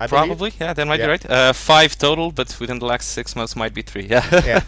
I 0.00 0.06
Probably, 0.06 0.34
believe? 0.34 0.56
yeah, 0.60 0.72
that 0.72 0.86
might 0.86 0.98
yeah. 0.98 1.06
be 1.06 1.10
right. 1.10 1.30
Uh, 1.30 1.52
five 1.52 1.96
total, 1.96 2.32
but 2.32 2.56
within 2.60 2.78
the 2.80 2.86
last 2.86 3.10
six 3.10 3.36
months 3.36 3.54
might 3.56 3.74
be 3.74 3.82
three. 3.82 4.06
Yeah. 4.10 4.28
yeah. 4.44 4.60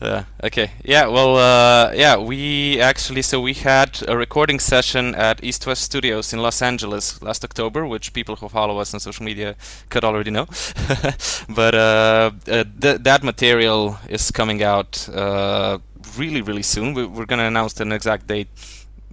Uh, 0.00 0.22
okay. 0.44 0.70
Yeah. 0.84 1.06
Well. 1.08 1.36
Uh, 1.36 1.92
yeah. 1.92 2.16
We 2.16 2.80
actually. 2.80 3.22
So 3.22 3.40
we 3.40 3.54
had 3.54 4.00
a 4.06 4.16
recording 4.16 4.60
session 4.60 5.14
at 5.16 5.42
East 5.42 5.66
West 5.66 5.82
Studios 5.82 6.32
in 6.32 6.40
Los 6.40 6.62
Angeles 6.62 7.20
last 7.20 7.42
October, 7.44 7.84
which 7.84 8.12
people 8.12 8.36
who 8.36 8.48
follow 8.48 8.78
us 8.78 8.94
on 8.94 9.00
social 9.00 9.24
media 9.24 9.56
could 9.88 10.04
already 10.04 10.30
know. 10.30 10.46
but 11.48 11.74
uh, 11.74 12.30
uh, 12.46 12.64
th- 12.80 13.00
that 13.02 13.22
material 13.24 13.98
is 14.08 14.30
coming 14.30 14.62
out 14.62 15.08
uh, 15.08 15.78
really, 16.16 16.42
really 16.42 16.62
soon. 16.62 16.94
We- 16.94 17.06
we're 17.06 17.26
gonna 17.26 17.46
announce 17.48 17.80
an 17.80 17.90
exact 17.90 18.28
date 18.28 18.48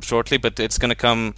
shortly, 0.02 0.38
but 0.38 0.60
it's 0.60 0.78
gonna 0.78 0.94
come 0.96 1.34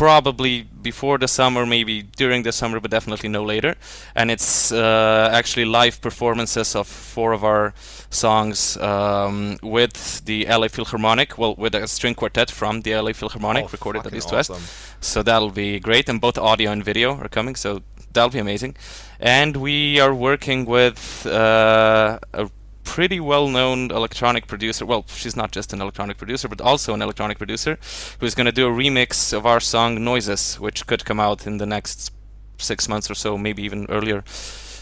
probably 0.00 0.62
before 0.62 1.18
the 1.18 1.28
summer, 1.28 1.66
maybe 1.66 2.02
during 2.16 2.42
the 2.42 2.52
summer, 2.52 2.80
but 2.80 2.90
definitely 2.90 3.28
no 3.28 3.44
later. 3.44 3.74
And 4.14 4.30
it's 4.30 4.72
uh, 4.72 5.28
actually 5.30 5.66
live 5.66 6.00
performances 6.00 6.74
of 6.74 6.86
four 6.86 7.32
of 7.34 7.44
our 7.44 7.74
songs 8.08 8.78
um, 8.78 9.58
with 9.62 10.24
the 10.24 10.46
LA 10.46 10.68
Philharmonic, 10.68 11.36
well, 11.36 11.54
with 11.54 11.74
a 11.74 11.86
string 11.86 12.14
quartet 12.14 12.50
from 12.50 12.80
the 12.80 12.96
LA 12.96 13.12
Philharmonic, 13.12 13.64
oh, 13.66 13.68
recorded 13.72 14.06
at 14.06 14.14
East 14.14 14.32
awesome. 14.32 14.54
West. 14.54 15.04
So 15.04 15.22
that'll 15.22 15.50
be 15.50 15.78
great, 15.78 16.08
and 16.08 16.18
both 16.18 16.38
audio 16.38 16.70
and 16.70 16.82
video 16.82 17.16
are 17.16 17.28
coming, 17.28 17.54
so 17.54 17.82
that'll 18.14 18.30
be 18.30 18.38
amazing. 18.38 18.76
And 19.20 19.54
we 19.58 20.00
are 20.00 20.14
working 20.14 20.64
with 20.64 21.26
uh, 21.26 22.20
a 22.32 22.48
pretty 22.90 23.20
well-known 23.20 23.88
electronic 23.92 24.48
producer. 24.48 24.84
Well, 24.84 25.04
she's 25.06 25.36
not 25.36 25.52
just 25.52 25.72
an 25.72 25.80
electronic 25.80 26.18
producer, 26.18 26.48
but 26.48 26.60
also 26.60 26.92
an 26.92 27.00
electronic 27.00 27.38
producer 27.38 27.78
who's 28.18 28.34
going 28.34 28.46
to 28.46 28.52
do 28.60 28.66
a 28.66 28.70
remix 28.70 29.32
of 29.32 29.46
our 29.46 29.60
song 29.60 30.02
"Noises," 30.02 30.58
which 30.58 30.88
could 30.88 31.04
come 31.04 31.20
out 31.20 31.46
in 31.46 31.58
the 31.58 31.66
next 31.66 32.12
six 32.58 32.88
months 32.88 33.08
or 33.08 33.14
so, 33.14 33.38
maybe 33.38 33.62
even 33.62 33.86
earlier. 33.88 34.24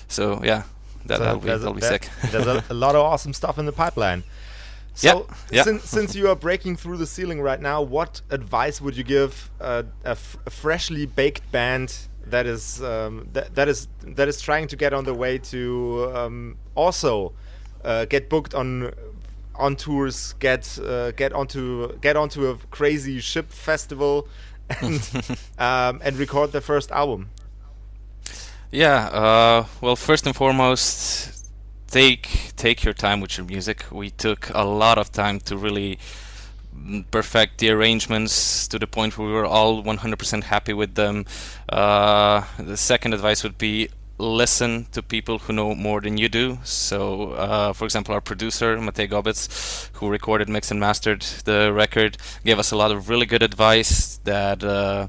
So 0.09 0.40
yeah, 0.42 0.62
that, 1.05 1.21
will 1.21 1.40
be, 1.40 1.49
that'll 1.49 1.75
be 1.75 1.83
sick. 1.83 2.09
there's 2.31 2.47
a, 2.47 2.64
a, 2.71 2.75
lot 2.85 2.94
of 2.94 3.03
awesome 3.03 3.35
stuff 3.35 3.59
in 3.59 3.66
the 3.66 3.73
pipeline. 3.73 4.25
So, 4.94 5.29
yeah, 5.51 5.62
since, 5.64 5.85
since 5.85 6.16
you 6.16 6.29
are 6.31 6.35
breaking 6.35 6.77
through 6.77 6.97
the 6.97 7.07
ceiling 7.07 7.42
right 7.42 7.61
now, 7.61 7.83
what 7.83 8.23
advice 8.31 8.81
would 8.81 8.97
you 8.97 9.05
give 9.05 9.51
uh, 9.61 9.83
a, 10.05 10.16
freshly 10.16 11.05
baked 11.05 11.53
band 11.53 12.09
that 12.27 12.47
is 12.47 12.83
um, 12.83 13.29
that, 13.35 13.55
that 13.55 13.68
is 13.68 13.87
that 14.16 14.29
is 14.29 14.40
trying 14.40 14.66
to 14.68 14.77
get 14.77 14.92
on 14.94 15.05
the 15.05 15.14
way 15.14 15.37
to 15.53 16.11
um, 16.14 16.57
also 16.75 17.35
uh, 17.85 18.05
get 18.05 18.29
booked 18.29 18.55
on 18.55 18.93
on 19.55 19.77
tours, 19.77 20.35
get 20.38 20.79
uh, 20.79 21.11
get 21.12 21.33
onto 21.33 21.99
get 21.99 22.17
onto 22.17 22.47
a 22.49 22.57
crazy 22.71 23.21
ship 23.21 23.51
festival, 23.51 24.29
and 24.81 25.11
um, 25.59 26.01
and 26.03 26.17
record 26.17 26.53
their 26.53 26.61
first 26.61 26.91
album. 26.91 27.31
Yeah. 28.71 29.07
Uh, 29.07 29.67
well, 29.81 29.97
first 29.97 30.27
and 30.27 30.37
foremost, 30.37 31.51
take 31.88 32.53
take 32.57 32.85
your 32.85 32.95
time 32.95 33.21
with 33.21 33.37
your 33.38 33.47
music. 33.47 33.85
We 33.91 34.11
took 34.11 34.51
a 34.55 34.64
lot 34.64 34.99
of 34.99 35.11
time 35.11 35.41
to 35.41 35.57
really 35.57 35.99
perfect 37.11 37.59
the 37.59 37.71
arrangements 37.71 38.69
to 38.69 38.79
the 38.79 38.87
point 38.87 39.19
where 39.19 39.27
we 39.27 39.33
were 39.33 39.47
all 39.47 39.83
100% 39.83 40.45
happy 40.45 40.73
with 40.73 40.95
them. 40.95 41.25
Uh, 41.69 42.45
the 42.59 42.77
second 42.77 43.14
advice 43.14 43.43
would 43.43 43.59
be 43.59 43.88
listen 44.18 44.87
to 44.92 45.02
people 45.02 45.38
who 45.38 45.52
know 45.52 45.74
more 45.74 46.00
than 46.00 46.18
you 46.18 46.28
do. 46.28 46.59
So, 46.64 47.33
uh, 47.33 47.72
for 47.72 47.85
example, 47.85 48.14
our 48.14 48.20
producer 48.20 48.76
Matej 48.76 49.11
Gobitz, 49.11 49.90
who 49.94 50.09
recorded, 50.09 50.48
mixed, 50.48 50.70
and 50.70 50.81
mastered 50.81 51.22
the 51.44 51.72
record, 51.72 52.18
gave 52.44 52.59
us 52.59 52.72
a 52.72 52.76
lot 52.76 52.90
of 52.90 53.09
really 53.09 53.26
good 53.26 53.42
advice. 53.42 54.18
That 54.24 54.62
uh, 54.64 55.09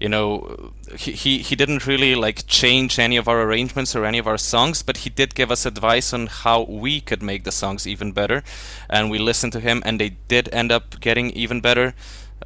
you 0.00 0.08
know, 0.08 0.72
he, 0.96 1.12
he 1.12 1.38
he 1.38 1.56
didn't 1.56 1.86
really 1.86 2.14
like 2.14 2.46
change 2.46 2.98
any 2.98 3.16
of 3.16 3.28
our 3.28 3.42
arrangements 3.42 3.94
or 3.94 4.04
any 4.04 4.18
of 4.18 4.26
our 4.26 4.38
songs, 4.38 4.82
but 4.82 4.98
he 4.98 5.10
did 5.10 5.34
give 5.34 5.50
us 5.50 5.66
advice 5.66 6.12
on 6.12 6.26
how 6.26 6.62
we 6.62 7.00
could 7.00 7.22
make 7.22 7.44
the 7.44 7.52
songs 7.52 7.86
even 7.86 8.12
better. 8.12 8.42
And 8.88 9.10
we 9.10 9.18
listened 9.18 9.52
to 9.54 9.60
him, 9.60 9.82
and 9.84 10.00
they 10.00 10.10
did 10.28 10.48
end 10.52 10.72
up 10.72 11.00
getting 11.00 11.30
even 11.30 11.60
better. 11.60 11.94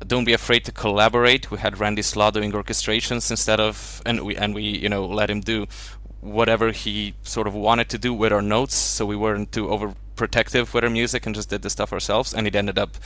don't 0.07 0.25
be 0.25 0.33
afraid 0.33 0.65
to 0.65 0.73
collaborate. 0.73 1.51
We 1.51 1.59
had 1.59 1.79
Randy 1.79 2.03
Slaugh 2.03 2.31
doing 2.31 2.53
orchestrations 2.53 3.31
instead 3.31 3.61
of, 3.61 4.01
and 4.07 4.25
we 4.25 4.37
and 4.37 4.55
we 4.55 4.63
you 4.63 4.89
know 4.89 5.05
let 5.05 5.31
him 5.31 5.41
do 5.41 5.67
whatever 6.21 6.73
he 6.73 7.15
sort 7.23 7.47
of 7.47 7.55
wanted 7.55 7.89
to 7.91 7.99
do 7.99 8.13
with 8.13 8.33
our 8.33 8.43
notes, 8.43 8.75
so 8.75 9.07
we 9.07 9.17
weren't 9.17 9.53
too 9.53 9.67
overprotective 9.67 10.75
with 10.75 10.85
our 10.85 10.91
music 10.91 11.27
and 11.27 11.35
just 11.35 11.51
did 11.51 11.63
the 11.63 11.71
stuff 11.71 11.93
ourselves. 11.93 12.35
And 12.35 12.47
it 12.47 12.55
ended 12.55 12.79
up 12.79 12.97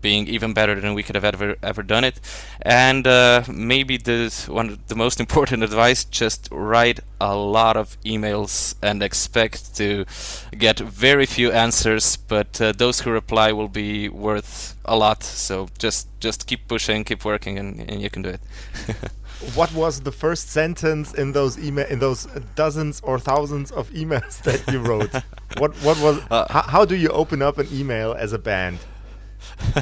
being 0.00 0.28
even 0.28 0.52
better 0.52 0.78
than 0.80 0.94
we 0.94 1.02
could 1.02 1.14
have 1.14 1.24
ever 1.24 1.56
ever 1.62 1.82
done 1.82 2.04
it. 2.04 2.20
And 2.62 3.06
uh, 3.06 3.44
maybe 3.48 3.96
the 3.96 4.32
one 4.48 4.78
the 4.88 4.94
most 4.94 5.20
important 5.24 5.62
advice: 5.62 6.04
just 6.04 6.48
write 6.50 7.00
a 7.20 7.34
lot 7.34 7.76
of 7.76 8.00
emails 8.02 8.74
and 8.82 9.02
expect 9.02 9.74
to 9.76 10.04
get 10.56 10.78
very 10.78 11.26
few 11.26 11.50
answers, 11.50 12.16
but 12.16 12.60
uh, 12.60 12.72
those 12.72 13.00
who 13.00 13.10
reply 13.10 13.52
will 13.52 13.68
be 13.68 14.08
worth 14.08 14.76
a 14.84 14.96
lot. 14.96 15.22
So 15.22 15.68
just 15.78 16.08
just 16.20 16.46
keep 16.46 16.68
pushing, 16.68 17.04
keep 17.04 17.24
working, 17.24 17.58
and, 17.58 17.80
and 17.90 18.00
you 18.02 18.10
can 18.10 18.22
do 18.22 18.30
it. 18.30 18.40
what 19.54 19.72
was 19.74 20.00
the 20.00 20.12
first 20.12 20.50
sentence 20.50 21.12
in 21.14 21.32
those 21.32 21.58
email 21.58 21.86
in 21.86 21.98
those 21.98 22.26
dozens 22.54 23.00
or 23.02 23.18
thousands 23.18 23.70
of 23.72 23.90
emails 23.90 24.42
that 24.44 24.66
you 24.72 24.80
wrote? 24.80 25.12
what 25.58 25.74
what 25.82 26.00
was 26.00 26.20
uh, 26.30 26.46
how, 26.50 26.62
how 26.62 26.84
do 26.84 26.96
you 26.96 27.08
open 27.10 27.42
up 27.42 27.58
an 27.58 27.68
email 27.72 28.14
as 28.14 28.32
a 28.32 28.38
band? 28.38 28.78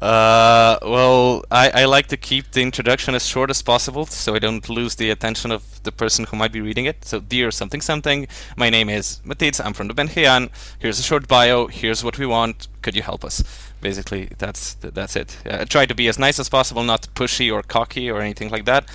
uh, 0.00 0.78
well, 0.82 1.44
I, 1.50 1.82
I 1.82 1.84
like 1.86 2.06
to 2.08 2.16
keep 2.16 2.52
the 2.52 2.62
introduction 2.62 3.14
as 3.16 3.26
short 3.26 3.50
as 3.50 3.62
possible 3.62 4.06
so 4.06 4.34
I 4.34 4.38
don't 4.38 4.68
lose 4.68 4.94
the 4.94 5.10
attention 5.10 5.50
of 5.50 5.82
the 5.82 5.90
person 5.90 6.24
who 6.26 6.36
might 6.36 6.52
be 6.52 6.60
reading 6.60 6.84
it. 6.84 7.04
So, 7.04 7.18
dear 7.18 7.50
something 7.50 7.80
something, 7.80 8.28
my 8.56 8.70
name 8.70 8.88
is 8.88 9.20
Matic, 9.26 9.64
I'm 9.64 9.72
from 9.72 9.88
the 9.88 9.94
Heian. 9.94 10.50
Here's 10.78 11.00
a 11.00 11.02
short 11.02 11.26
bio, 11.26 11.66
here's 11.66 12.04
what 12.04 12.16
we 12.16 12.26
want, 12.26 12.68
could 12.82 12.94
you 12.94 13.02
help 13.02 13.24
us? 13.24 13.42
Basically, 13.80 14.28
that's 14.38 14.74
that's 14.74 15.16
it. 15.16 15.36
Uh, 15.44 15.64
try 15.64 15.84
to 15.84 15.94
be 15.94 16.06
as 16.06 16.18
nice 16.18 16.38
as 16.38 16.48
possible, 16.48 16.84
not 16.84 17.08
pushy 17.14 17.52
or 17.52 17.62
cocky 17.62 18.08
or 18.08 18.20
anything 18.20 18.50
like 18.50 18.66
that, 18.66 18.88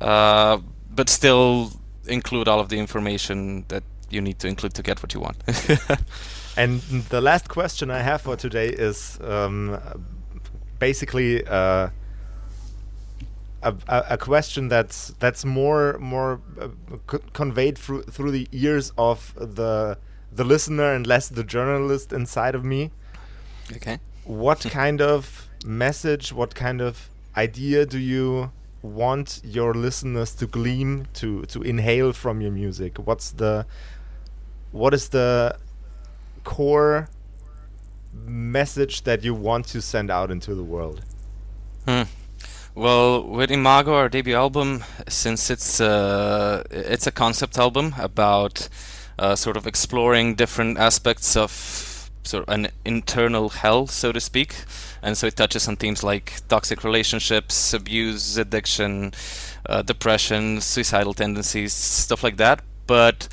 uh, 0.00 0.58
but 0.90 1.08
still 1.08 1.72
include 2.06 2.48
all 2.48 2.58
of 2.58 2.68
the 2.68 2.78
information 2.78 3.64
that 3.68 3.84
you 4.10 4.20
need 4.20 4.40
to 4.40 4.48
include 4.48 4.74
to 4.74 4.82
get 4.82 5.02
what 5.02 5.14
you 5.14 5.20
want. 5.20 5.36
And 6.54 6.80
the 7.08 7.20
last 7.20 7.48
question 7.48 7.90
I 7.90 8.00
have 8.00 8.20
for 8.20 8.36
today 8.36 8.68
is 8.68 9.18
um, 9.22 9.80
basically 10.82 11.46
uh, 11.46 11.88
a, 13.62 13.74
a, 14.16 14.18
question 14.18 14.66
that's 14.66 15.14
that's 15.20 15.44
more 15.44 15.96
more 16.00 16.40
uh, 16.60 17.18
conveyed 17.32 17.78
through 17.78 18.02
through 18.14 18.32
the 18.32 18.48
ears 18.50 18.92
of 18.98 19.32
the 19.36 19.96
the 20.38 20.44
listener 20.44 20.92
and 20.94 21.06
less 21.06 21.28
the 21.28 21.44
journalist 21.44 22.12
inside 22.12 22.54
of 22.56 22.64
me. 22.64 22.90
Okay. 23.76 23.98
What 24.24 24.60
kind 24.82 25.00
of 25.00 25.48
message? 25.64 26.32
What 26.32 26.56
kind 26.56 26.80
of 26.80 27.08
idea 27.36 27.86
do 27.86 27.98
you 27.98 28.50
want 28.82 29.40
your 29.44 29.74
listeners 29.74 30.34
to 30.34 30.46
glean 30.48 31.06
to 31.20 31.28
to 31.52 31.62
inhale 31.62 32.12
from 32.12 32.40
your 32.40 32.52
music? 32.62 32.98
What's 32.98 33.30
the 33.30 33.66
what 34.72 34.92
is 34.94 35.10
the 35.10 35.56
core 36.42 37.08
message 38.26 39.02
that 39.02 39.24
you 39.24 39.34
want 39.34 39.66
to 39.68 39.80
send 39.82 40.10
out 40.10 40.30
into 40.30 40.54
the 40.54 40.64
world? 40.64 41.02
Hmm. 41.86 42.02
Well, 42.74 43.22
with 43.22 43.50
Imago, 43.50 43.94
our 43.94 44.08
debut 44.08 44.34
album, 44.34 44.84
since 45.06 45.50
it's 45.50 45.80
uh, 45.80 46.64
it's 46.70 47.06
a 47.06 47.12
concept 47.12 47.58
album 47.58 47.94
about 47.98 48.68
uh, 49.18 49.36
sort 49.36 49.58
of 49.58 49.66
exploring 49.66 50.36
different 50.36 50.78
aspects 50.78 51.36
of 51.36 51.50
sort 52.22 52.48
of 52.48 52.54
an 52.54 52.68
internal 52.84 53.50
hell, 53.50 53.86
so 53.86 54.10
to 54.12 54.20
speak, 54.20 54.54
and 55.02 55.18
so 55.18 55.26
it 55.26 55.36
touches 55.36 55.68
on 55.68 55.76
themes 55.76 56.02
like 56.02 56.40
toxic 56.48 56.82
relationships, 56.82 57.74
abuse, 57.74 58.38
addiction, 58.38 59.12
uh, 59.66 59.82
depression, 59.82 60.60
suicidal 60.60 61.12
tendencies, 61.12 61.74
stuff 61.74 62.22
like 62.22 62.38
that. 62.38 62.62
But 62.86 63.28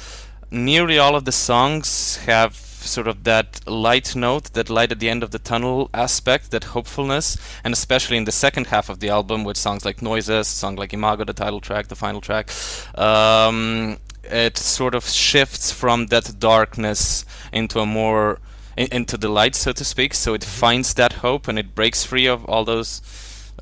nearly 0.51 0.97
all 0.97 1.15
of 1.15 1.25
the 1.25 1.31
songs 1.31 2.17
have 2.25 2.68
sort 2.89 3.07
of 3.07 3.23
that 3.23 3.67
light 3.67 4.15
note, 4.15 4.53
that 4.53 4.69
light 4.69 4.91
at 4.91 4.99
the 4.99 5.09
end 5.09 5.23
of 5.23 5.31
the 5.31 5.39
tunnel 5.39 5.89
aspect, 5.93 6.51
that 6.51 6.65
hopefulness, 6.65 7.37
and 7.63 7.73
especially 7.73 8.17
in 8.17 8.25
the 8.25 8.31
second 8.31 8.67
half 8.67 8.89
of 8.89 8.99
the 8.99 9.09
album 9.09 9.43
with 9.43 9.57
songs 9.57 9.85
like 9.85 10.01
Noises, 10.01 10.47
song 10.47 10.75
like 10.75 10.93
Imago, 10.93 11.23
the 11.23 11.33
title 11.33 11.61
track, 11.61 11.87
the 11.87 11.95
final 11.95 12.21
track, 12.21 12.49
um, 12.95 13.97
it 14.23 14.57
sort 14.57 14.95
of 14.95 15.07
shifts 15.07 15.71
from 15.71 16.07
that 16.07 16.39
darkness 16.39 17.25
into 17.51 17.79
a 17.79 17.85
more 17.85 18.39
into 18.77 19.17
the 19.17 19.29
light, 19.29 19.55
so 19.55 19.71
to 19.71 19.83
speak. 19.83 20.13
So 20.13 20.33
it 20.33 20.43
finds 20.43 20.93
that 20.93 21.13
hope 21.13 21.47
and 21.47 21.59
it 21.59 21.75
breaks 21.75 22.03
free 22.03 22.27
of 22.27 22.45
all 22.45 22.63
those 22.63 23.01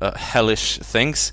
uh, 0.00 0.16
hellish 0.16 0.78
things. 0.78 1.32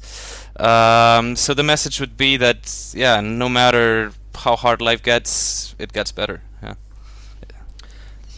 Um, 0.58 1.36
so 1.36 1.54
the 1.54 1.64
message 1.64 2.00
would 2.00 2.18
be 2.18 2.38
that 2.38 2.94
yeah, 2.96 3.22
no 3.22 3.50
matter 3.50 4.12
how 4.36 4.56
hard 4.56 4.82
life 4.82 5.04
gets, 5.04 5.76
it 5.78 5.94
gets 5.94 6.12
better. 6.12 6.42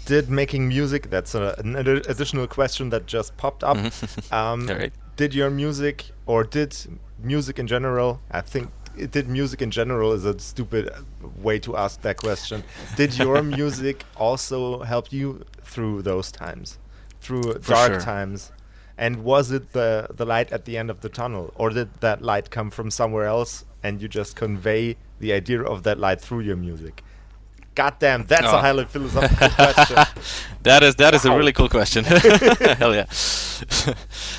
Did 0.08 0.30
making 0.30 0.70
music 0.70 1.10
that's 1.10 1.36
a, 1.36 1.54
an 1.58 1.76
additional 1.76 2.48
question 2.48 2.90
that 2.92 3.06
just 3.08 3.36
popped 3.36 3.62
up 3.62 3.76
mm-hmm. 3.76 4.34
um, 4.40 4.68
right. 4.68 4.94
did 5.18 5.34
your 5.36 5.50
music 5.50 6.12
or 6.26 6.46
did 6.46 6.76
music 7.22 7.60
in 7.60 7.68
general 7.68 8.22
i 8.32 8.42
think 8.42 8.70
it 8.98 9.12
did 9.12 9.28
music 9.28 9.62
in 9.62 9.70
general 9.70 10.14
is 10.14 10.24
a 10.24 10.40
stupid 10.40 10.90
way 11.42 11.60
to 11.60 11.76
ask 11.76 12.02
that 12.02 12.18
question 12.18 12.64
did 12.96 13.18
your 13.26 13.44
music 13.44 14.06
also 14.16 14.82
help 14.84 15.12
you 15.12 15.44
through 15.62 16.02
those 16.02 16.32
times 16.32 16.80
through 17.20 17.44
For 17.44 17.74
dark 17.74 17.92
sure. 17.94 18.00
times 18.00 18.52
and 18.98 19.24
was 19.24 19.52
it 19.52 19.74
the 19.74 20.08
the 20.16 20.26
light 20.26 20.52
at 20.52 20.66
the 20.66 20.78
end 20.78 20.90
of 20.90 21.02
the 21.02 21.10
tunnel 21.10 21.52
or 21.56 21.70
did 21.70 21.90
that 22.00 22.22
light 22.22 22.50
come 22.50 22.70
from 22.70 22.92
somewhere 22.92 23.26
else 23.26 23.66
and 23.84 24.02
you 24.02 24.08
just 24.08 24.36
convey 24.36 24.96
the 25.20 25.34
idea 25.34 25.62
of 25.62 25.84
that 25.84 26.00
light 26.00 26.22
through 26.22 26.42
your 26.42 26.56
music 26.56 27.04
God 27.78 28.00
damn, 28.00 28.24
that's 28.24 28.48
oh. 28.48 28.58
a 28.58 28.60
highly 28.60 28.86
philosophical 28.86 29.50
question. 29.50 29.98
that 30.64 30.82
is 30.82 30.96
that 30.96 31.14
is 31.14 31.26
wow. 31.26 31.36
a 31.36 31.38
really 31.38 31.54
cool 31.54 31.70
question. 31.70 32.04
Hell 32.80 32.96
yeah, 32.96 33.06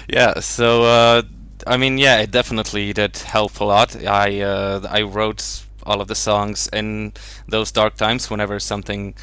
yeah. 0.08 0.40
So 0.40 0.82
uh, 0.82 1.22
I 1.64 1.76
mean, 1.76 1.98
yeah, 1.98 2.18
it 2.18 2.32
definitely 2.32 2.92
did 2.92 3.16
help 3.18 3.60
a 3.60 3.64
lot. 3.64 3.94
I 4.04 4.40
uh, 4.40 4.84
I 4.90 5.02
wrote 5.02 5.62
all 5.84 6.00
of 6.00 6.08
the 6.08 6.16
songs 6.16 6.68
in 6.72 7.12
those 7.46 7.70
dark 7.70 7.94
times. 7.94 8.28
Whenever 8.28 8.58
something 8.58 9.14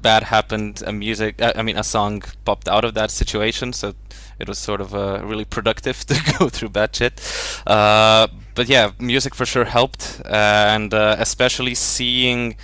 bad 0.00 0.22
happened, 0.22 0.82
a 0.86 0.92
music, 0.94 1.42
uh, 1.42 1.52
I 1.54 1.60
mean, 1.60 1.76
a 1.76 1.84
song 1.84 2.22
popped 2.46 2.66
out 2.66 2.86
of 2.86 2.94
that 2.94 3.10
situation. 3.10 3.74
So 3.74 3.92
it 4.38 4.48
was 4.48 4.58
sort 4.58 4.80
of 4.80 4.94
uh, 4.94 5.20
really 5.22 5.44
productive 5.44 6.06
to 6.06 6.14
go 6.38 6.48
through 6.48 6.70
bad 6.70 6.96
shit. 6.96 7.20
Uh, 7.66 8.26
but 8.54 8.70
yeah, 8.70 8.92
music 8.98 9.34
for 9.34 9.44
sure 9.44 9.66
helped, 9.66 10.22
and 10.24 10.94
uh, 10.94 11.16
especially 11.18 11.74
seeing 11.74 12.56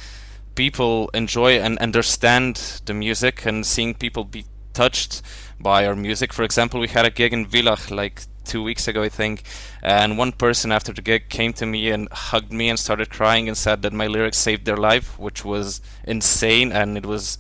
people 0.57 1.09
enjoy 1.14 1.59
and 1.59 1.79
understand 1.79 2.81
the 2.87 2.95
music 2.95 3.47
and 3.47 3.64
seeing 3.64 3.95
people 3.95 4.25
be 4.25 4.45
touched 4.73 5.23
by 5.61 5.87
our 5.87 5.95
music. 5.95 6.33
For 6.33 6.42
example, 6.42 6.81
we 6.81 6.88
had 6.88 7.07
a 7.07 7.11
gig 7.11 7.33
in 7.33 7.47
Villach 7.47 7.90
like 7.90 8.23
two 8.45 8.62
weeks 8.62 8.88
ago, 8.88 9.03
I 9.03 9.09
think, 9.09 9.42
and 9.83 10.19
one 10.19 10.33
person 10.33 10.73
after 10.73 10.92
the 10.92 11.03
gig 11.03 11.29
came 11.29 11.53
to 11.55 11.66
me 11.66 11.90
and 11.90 12.09
hugged 12.11 12.53
me 12.53 12.69
and 12.69 12.79
started 12.79 13.11
crying 13.11 13.49
and 13.49 13.57
said 13.57 13.83
that 13.83 13.92
my 13.92 14.07
lyrics 14.07 14.38
saved 14.38 14.64
their 14.64 14.77
life, 14.77 15.19
which 15.19 15.45
was 15.45 15.81
insane, 16.05 16.73
and 16.73 16.97
it 16.97 17.07
was 17.07 17.38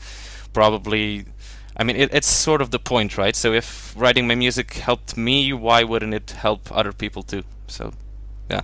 probably. 0.52 1.26
I 1.78 1.84
mean, 1.84 1.96
it, 1.96 2.12
it's 2.12 2.26
sort 2.26 2.62
of 2.62 2.70
the 2.70 2.78
point, 2.78 3.18
right? 3.18 3.36
So 3.36 3.52
if 3.52 3.94
writing 3.96 4.26
my 4.26 4.34
music 4.34 4.72
helped 4.74 5.16
me, 5.16 5.52
why 5.52 5.84
wouldn't 5.84 6.14
it 6.14 6.30
help 6.30 6.72
other 6.72 6.92
people 6.92 7.22
too? 7.22 7.44
So, 7.66 7.92
yeah. 8.50 8.62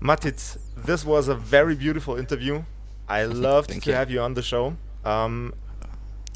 Matic, 0.00 0.58
this 0.76 1.04
was 1.04 1.28
a 1.28 1.34
very 1.34 1.74
beautiful 1.74 2.16
interview. 2.16 2.62
I 3.08 3.24
loved 3.24 3.70
to 3.70 3.90
you. 3.90 3.94
have 3.94 4.10
you 4.10 4.20
on 4.20 4.34
the 4.34 4.42
show. 4.42 4.76
Um, 5.04 5.54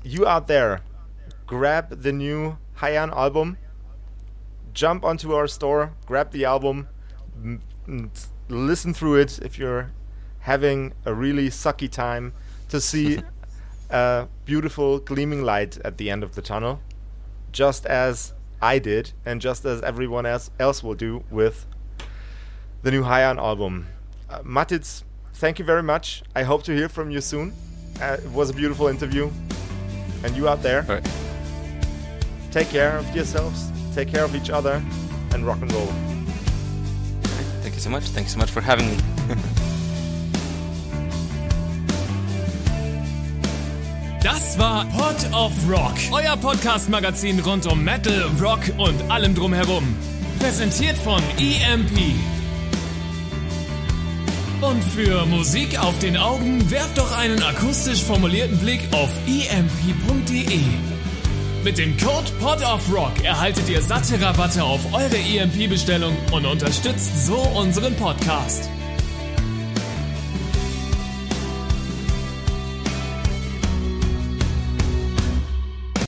you 0.03 0.27
out 0.27 0.46
there, 0.46 0.81
grab 1.46 2.03
the 2.03 2.12
new 2.12 2.57
Heian 2.79 3.12
album, 3.12 3.59
jump 4.73 5.05
onto 5.05 5.35
our 5.35 5.46
store, 5.46 5.92
grab 6.07 6.31
the 6.31 6.44
album, 6.44 6.88
listen 8.49 8.94
through 8.94 9.16
it 9.16 9.38
if 9.40 9.59
you're 9.59 9.90
having 10.40 10.94
a 11.05 11.12
really 11.12 11.49
sucky 11.49 11.90
time 11.90 12.33
to 12.68 12.81
see 12.81 13.20
a 13.90 14.27
beautiful 14.46 15.01
gleaming 15.01 15.42
light 15.42 15.77
at 15.85 15.99
the 15.99 16.09
end 16.09 16.23
of 16.23 16.35
the 16.35 16.40
tunnel, 16.40 16.81
just 17.53 17.85
as 17.85 18.33
I 18.62 18.79
did, 18.79 19.12
and 19.27 19.40
just 19.40 19.64
as 19.66 19.83
everyone 19.83 20.25
else 20.25 20.51
else 20.59 20.83
will 20.83 20.94
do 20.94 21.25
with 21.31 21.66
the 22.83 22.90
new 22.90 23.03
Heian 23.03 23.38
album. 23.38 23.87
Uh, 24.29 24.40
Matits, 24.40 25.03
thank 25.35 25.59
you 25.59 25.64
very 25.64 25.83
much. 25.83 26.23
I 26.35 26.43
hope 26.43 26.62
to 26.64 26.73
hear 26.75 26.88
from 26.88 27.11
you 27.11 27.21
soon. 27.21 27.53
Uh, 28.01 28.16
it 28.23 28.31
was 28.31 28.51
a 28.51 28.55
beautiful 28.55 28.88
interview. 28.88 29.31
And 30.23 30.37
you 30.37 30.49
out 30.49 30.62
there, 30.62 30.83
right. 30.83 31.07
take 32.51 32.69
care 32.69 32.99
of 32.99 33.16
yourselves, 33.16 33.71
take 33.95 34.09
care 34.09 34.25
of 34.25 34.35
each 34.35 34.51
other, 34.51 34.83
and 35.33 35.47
rock 35.47 35.62
and 35.62 35.73
roll. 35.73 35.88
Thank 37.62 37.75
you 37.75 37.81
so 37.81 37.90
much. 37.90 38.05
Thank 38.05 38.27
you 38.27 38.31
so 38.31 38.38
much 38.38 38.51
for 38.51 38.61
having 38.61 38.90
me. 38.90 38.99
Das 44.23 44.59
war 44.59 44.85
Pod 44.95 45.16
of 45.33 45.53
Rock, 45.66 45.97
euer 46.12 46.37
Podcast-Magazin 46.37 47.40
rund 47.40 47.66
um 47.66 47.83
Metal, 47.83 48.31
Rock 48.38 48.61
und 48.77 49.11
allem 49.11 49.35
drumherum. 49.35 49.97
Präsentiert 50.38 50.99
von 50.99 51.23
EMP. 51.38 52.39
Und 54.61 54.85
für 54.85 55.25
Musik 55.25 55.79
auf 55.79 55.99
den 56.01 56.18
Augen 56.18 56.70
werft 56.70 56.99
doch 56.99 57.16
einen 57.16 57.42
akustisch 57.42 58.03
formulierten 58.03 58.59
Blick 58.59 58.81
auf 58.92 59.09
emp.de. 59.27 60.61
Mit 61.64 61.79
dem 61.79 61.96
Code 61.96 62.31
Pod 62.38 62.62
of 62.62 62.92
Rock 62.92 63.25
erhaltet 63.25 63.68
ihr 63.70 63.81
satte 63.81 64.20
Rabatte 64.20 64.62
auf 64.62 64.81
eure 64.92 65.16
EMP-Bestellung 65.16 66.14
und 66.33 66.44
unterstützt 66.44 67.27
so 67.27 67.37
unseren 67.37 67.94
Podcast. 67.96 68.68